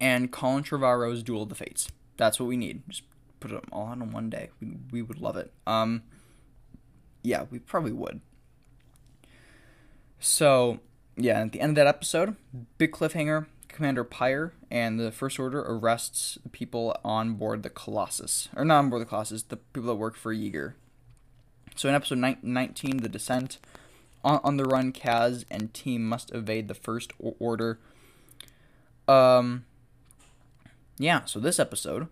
[0.00, 1.88] and Colin Trevorrow's Duel of the Fates.
[2.16, 2.82] That's what we need.
[2.88, 3.02] Just
[3.40, 4.50] put them all on in one day.
[4.60, 5.52] We, we would love it.
[5.66, 6.02] Um,
[7.22, 8.20] yeah, we probably would.
[10.18, 10.80] So,
[11.16, 12.36] yeah, at the end of that episode,
[12.76, 13.46] big cliffhanger.
[13.68, 18.48] Commander Pyre and the First Order arrests the people on board the Colossus.
[18.56, 20.72] Or not on board the Colossus, the people that work for Yeager.
[21.76, 23.58] So in episode 19, The Descent,
[24.24, 27.78] on, on the run, Kaz and team must evade the First Order.
[29.06, 29.64] Um,
[30.98, 32.08] yeah, so this episode,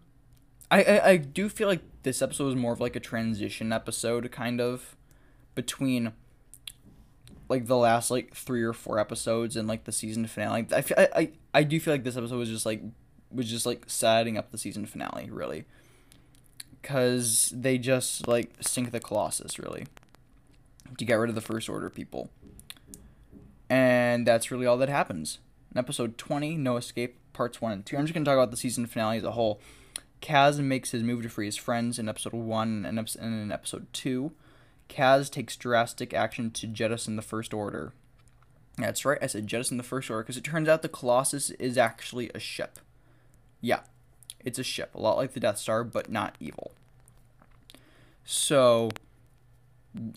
[0.70, 4.30] I, I, I do feel like this episode was more of like a transition episode,
[4.32, 4.96] kind of,
[5.54, 6.12] between
[7.48, 10.66] like the last like three or four episodes and like the season finale.
[10.72, 12.82] I, feel, I, I I do feel like this episode was just like
[13.30, 15.64] was just like setting up the season finale really,
[16.82, 19.86] because they just like sink the Colossus really
[20.99, 22.30] to get rid of the First Order people,
[23.68, 25.39] and that's really all that happens.
[25.72, 27.97] In episode twenty, No Escape, parts one and two.
[27.97, 29.61] I'm just gonna talk about the season finale as a whole.
[30.22, 34.32] Kaz makes his move to free his friends in episode one and in episode two.
[34.89, 37.93] Kaz takes drastic action to jettison the First Order.
[38.78, 41.76] That's right, I said jettison the First Order because it turns out the Colossus is
[41.76, 42.78] actually a ship.
[43.61, 43.80] Yeah,
[44.45, 46.72] it's a ship, a lot like the Death Star, but not evil.
[48.24, 48.91] So,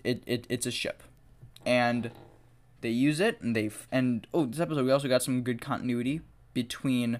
[0.03, 1.03] it, it it's a ship,
[1.65, 2.11] and
[2.81, 6.21] they use it, and they and oh, this episode we also got some good continuity
[6.53, 7.19] between,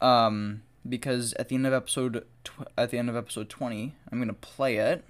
[0.00, 4.18] um, because at the end of episode tw- at the end of episode twenty, I'm
[4.18, 5.04] gonna play it.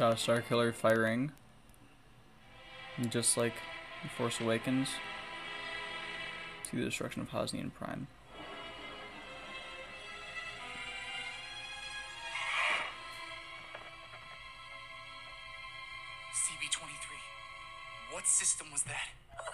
[0.00, 1.30] Shot of Starkiller firing.
[3.10, 3.52] Just like
[4.02, 4.88] The Force Awakens.
[6.62, 8.06] See the destruction of Hosnian Prime.
[16.32, 18.14] CB-23.
[18.14, 19.10] What system was that?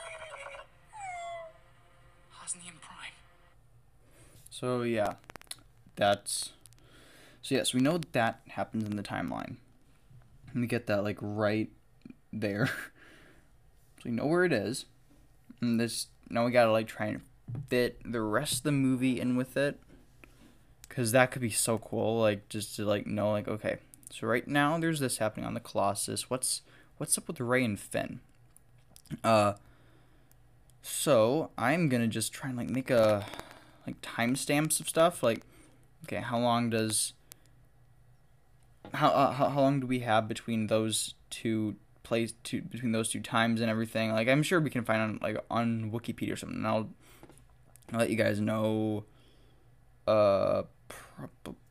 [2.41, 3.15] Hosnian Prime.
[4.51, 5.15] So yeah,
[5.97, 6.53] that's
[7.43, 9.57] so yes, we know that happens in the timeline.
[10.57, 11.71] We get that like right
[12.33, 12.67] there.
[13.99, 14.87] so we know where it is.
[15.61, 17.21] And this now we gotta like try and
[17.69, 19.79] fit the rest of the movie in with it.
[20.89, 23.79] Cause that could be so cool, like just to like know like okay.
[24.11, 26.31] So right now there's this happening on the Colossus.
[26.31, 26.63] What's
[26.97, 28.21] what's up with Rey and Finn?
[29.23, 29.55] Uh
[30.81, 33.27] so I'm gonna just try and like make a
[33.87, 35.23] like timestamps of stuff.
[35.23, 35.43] Like,
[36.05, 37.13] okay, how long does
[38.95, 43.09] how uh, how, how long do we have between those two plays two between those
[43.09, 44.13] two times and everything?
[44.13, 46.65] Like, I'm sure we can find on like on Wikipedia or something.
[46.65, 46.91] I'll
[47.93, 49.05] I'll let you guys know.
[50.07, 50.63] Uh,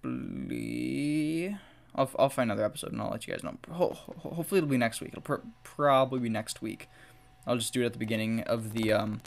[0.04, 1.58] probably.
[1.96, 3.58] I'll, I'll find another episode and I'll let you guys know.
[3.72, 5.12] Ho- ho- hopefully it'll be next week.
[5.14, 6.90] It'll pr- probably be next week.
[7.48, 9.22] I'll just do it at the beginning of the um,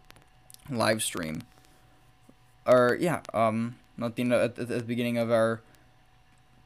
[0.68, 1.43] live stream.
[2.66, 5.62] Or yeah, um, at the, at the, at the beginning of our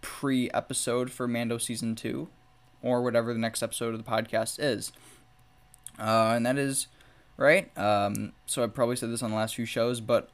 [0.03, 2.29] pre-episode for Mando season two,
[2.83, 4.93] or whatever the next episode of the podcast is.
[5.99, 6.89] Uh, and that is
[7.37, 7.77] right?
[7.79, 10.31] Um, so I probably said this on the last few shows, but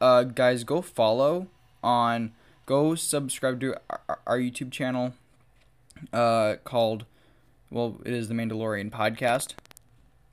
[0.00, 1.48] uh, guys, go follow
[1.82, 2.32] on,
[2.66, 5.14] go subscribe to our, our YouTube channel
[6.12, 7.04] uh, called,
[7.70, 9.54] well, it is the Mandalorian podcast.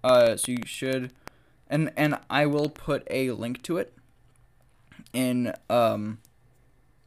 [0.03, 1.11] Uh, so you should,
[1.69, 3.93] and and I will put a link to it
[5.11, 6.19] in um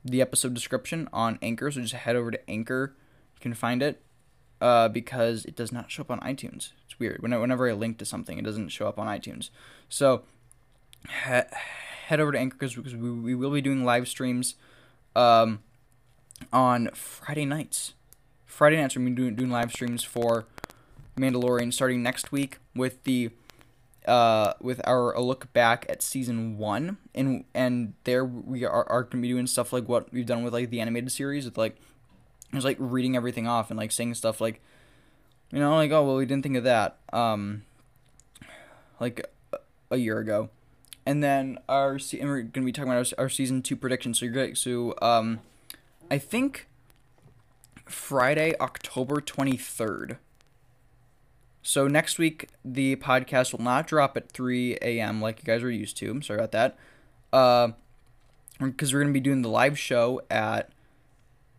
[0.04, 1.70] the episode description on Anchor.
[1.70, 2.94] So just head over to Anchor,
[3.34, 4.02] you can find it.
[4.60, 6.72] Uh, because it does not show up on iTunes.
[6.84, 7.22] It's weird.
[7.22, 9.48] Whenever, I link to something, it doesn't show up on iTunes.
[9.88, 10.24] So
[11.24, 11.40] he-
[12.10, 14.56] head over to Anchor because we, we will be doing live streams
[15.16, 15.60] um,
[16.52, 17.94] on Friday nights.
[18.44, 20.44] Friday nights we're doing, doing live streams for
[21.16, 23.30] Mandalorian starting next week with the
[24.06, 29.04] uh, with our a look back at season one and and there we are, are
[29.04, 31.76] gonna be doing stuff like what we've done with like the animated series with like
[32.52, 34.60] just like reading everything off and like saying stuff like
[35.52, 37.62] you know like oh well we didn't think of that um
[39.00, 39.26] like
[39.90, 40.50] a- year ago.
[41.06, 44.26] And then our and we're gonna be talking about our, our season two predictions so
[44.26, 45.40] you're great so um
[46.08, 46.68] i think
[47.86, 50.18] friday october 23rd
[51.62, 55.20] so next week the podcast will not drop at 3 a.m.
[55.20, 56.10] like you guys are used to.
[56.10, 56.76] I'm sorry about that.
[57.32, 57.72] Uh,
[58.58, 60.70] because we're gonna be doing the live show at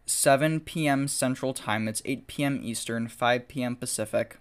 [0.05, 1.07] 7 p.m.
[1.07, 1.87] Central Time.
[1.87, 2.59] It's 8 p.m.
[2.63, 3.75] Eastern, 5 p.m.
[3.75, 4.37] Pacific.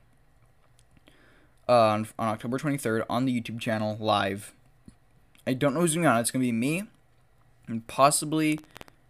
[1.68, 4.52] Uh, on, on October 23rd on the YouTube channel live.
[5.46, 6.20] I don't know who's gonna be on.
[6.20, 6.84] It's gonna be me
[7.68, 8.58] and possibly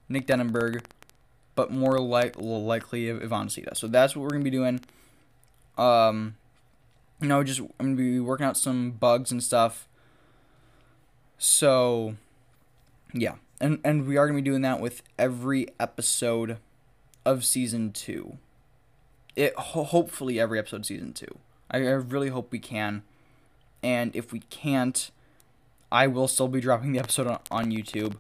[0.09, 0.85] Nick Denenberg,
[1.55, 3.75] but more like likely Ivan Sita.
[3.75, 4.81] So that's what we're gonna be doing
[5.81, 6.37] um
[7.21, 9.89] you know just i'm gonna be working out some bugs and stuff.
[11.39, 12.17] So
[13.15, 13.37] yeah.
[13.61, 16.59] And and we are gonna be doing that with every episode
[17.25, 18.39] of season two.
[19.37, 21.39] It ho- hopefully every episode season two.
[21.71, 23.03] I, I really hope we can.
[23.83, 25.11] And if we can't
[25.93, 28.17] i will still be dropping the episode on, on youtube.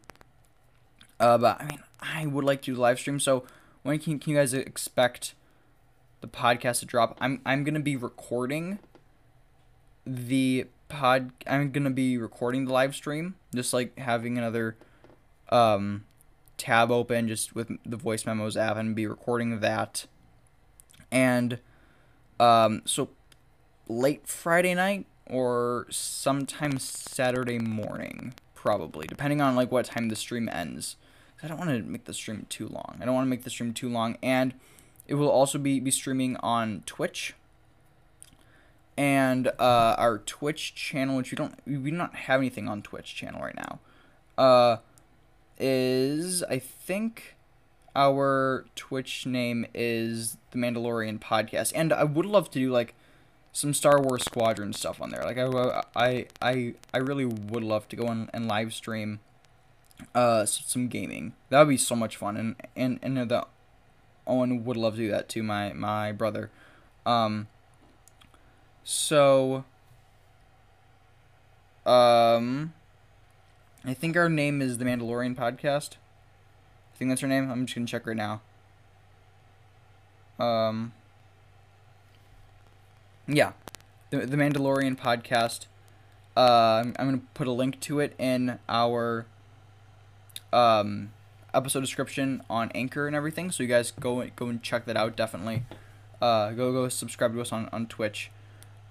[1.19, 3.21] Uh but i mean i would like to live stream.
[3.21, 3.45] So
[3.83, 5.35] when can, can you guys expect
[6.21, 7.17] the podcast to drop.
[7.21, 8.79] I'm I'm gonna be recording
[10.07, 11.33] the pod.
[11.47, 14.77] I'm gonna be recording the live stream, just like having another
[15.51, 16.05] um
[16.61, 20.07] tab open, just with the voice memos app, and be recording that.
[21.11, 21.59] And
[22.39, 23.09] um, so
[23.89, 30.49] late Friday night or sometime Saturday morning, probably, depending on like what time the stream
[30.53, 30.97] ends.
[31.43, 32.99] I don't want to make the stream too long.
[33.01, 34.55] I don't want to make the stream too long, and
[35.11, 37.35] it will also be, be streaming on Twitch.
[38.97, 43.15] And uh, our Twitch channel, which we don't we do not have anything on Twitch
[43.15, 43.79] channel right now,
[44.39, 44.77] uh,
[45.59, 47.35] is I think
[47.97, 52.95] our Twitch name is the Mandalorian Podcast, and I would love to do like
[53.53, 55.23] some Star Wars Squadron stuff on there.
[55.23, 59.21] Like I I I I really would love to go on and live stream
[60.15, 61.33] uh some gaming.
[61.49, 63.47] That would be so much fun, and and and the
[64.27, 65.43] Owen would love to do that too.
[65.43, 66.51] My my brother.
[67.05, 67.49] Um.
[68.85, 69.65] So.
[71.87, 72.75] Um.
[73.85, 75.97] I think our name is the Mandalorian Podcast.
[76.95, 77.51] I think that's our name.
[77.51, 78.43] I'm just gonna check right now.
[80.39, 80.93] Um.
[83.27, 83.53] Yeah,
[84.11, 85.67] the the Mandalorian Podcast.
[86.37, 89.27] Uh, I'm, I'm gonna put a link to it in our
[90.53, 91.13] um
[91.55, 93.51] episode description on Anchor and everything.
[93.51, 95.17] So you guys go go and check that out.
[95.17, 95.65] Definitely.
[96.21, 98.31] Uh, go go subscribe to us on on Twitch.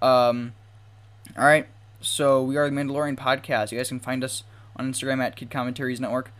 [0.02, 0.54] Um,
[1.36, 1.66] all right.
[2.00, 3.72] So we are the Mandalorian podcast.
[3.72, 4.44] You guys can find us
[4.76, 6.32] on Instagram at Kid Commentaries Network,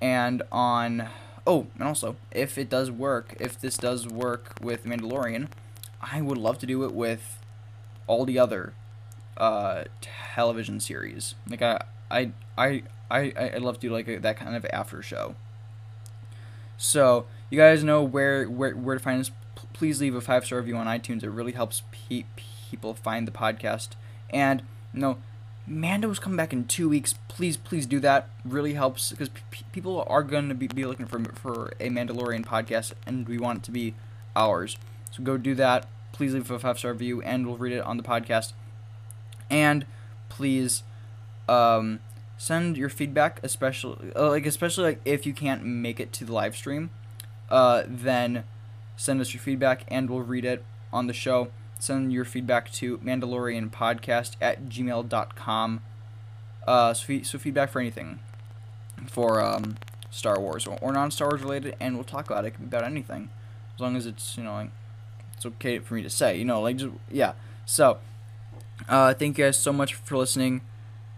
[0.00, 1.08] and on
[1.46, 5.48] oh, and also if it does work, if this does work with Mandalorian,
[6.00, 7.38] I would love to do it with
[8.06, 8.74] all the other
[9.36, 11.34] uh television series.
[11.48, 11.80] Like I
[12.10, 15.34] I I I I love to do like a, that kind of after show.
[16.76, 19.30] So you guys know where where where to find us.
[19.30, 21.22] P- please leave a five star review on iTunes.
[21.22, 22.24] It really helps pe-
[22.70, 23.90] people find the podcast.
[24.30, 24.62] And
[24.92, 25.18] you know,
[25.66, 27.14] Mando's coming back in two weeks.
[27.28, 28.28] Please please do that.
[28.44, 32.44] Really helps because p- people are going to be, be looking for for a Mandalorian
[32.44, 33.94] podcast, and we want it to be
[34.36, 34.76] ours.
[35.10, 35.86] So go do that.
[36.12, 38.52] Please leave a five star review, and we'll read it on the podcast.
[39.50, 39.86] And
[40.28, 40.82] please
[41.48, 42.00] um,
[42.36, 46.32] send your feedback, especially uh, like especially like if you can't make it to the
[46.32, 46.90] live stream,
[47.50, 48.44] uh, then
[48.96, 51.48] send us your feedback and we'll read it on the show.
[51.78, 55.82] Send your feedback to Mandalorian Podcast at gmail.com.
[56.66, 58.20] Uh, so, so feedback for anything
[59.08, 59.76] for um,
[60.10, 62.54] Star Wars or, or non Star Wars related, and we'll talk about it.
[62.56, 63.28] About anything,
[63.74, 64.70] as long as it's you know like
[65.36, 66.38] it's okay for me to say.
[66.38, 67.32] You know, like just yeah.
[67.66, 67.98] So
[68.88, 70.60] Uh, thank you guys so much for listening,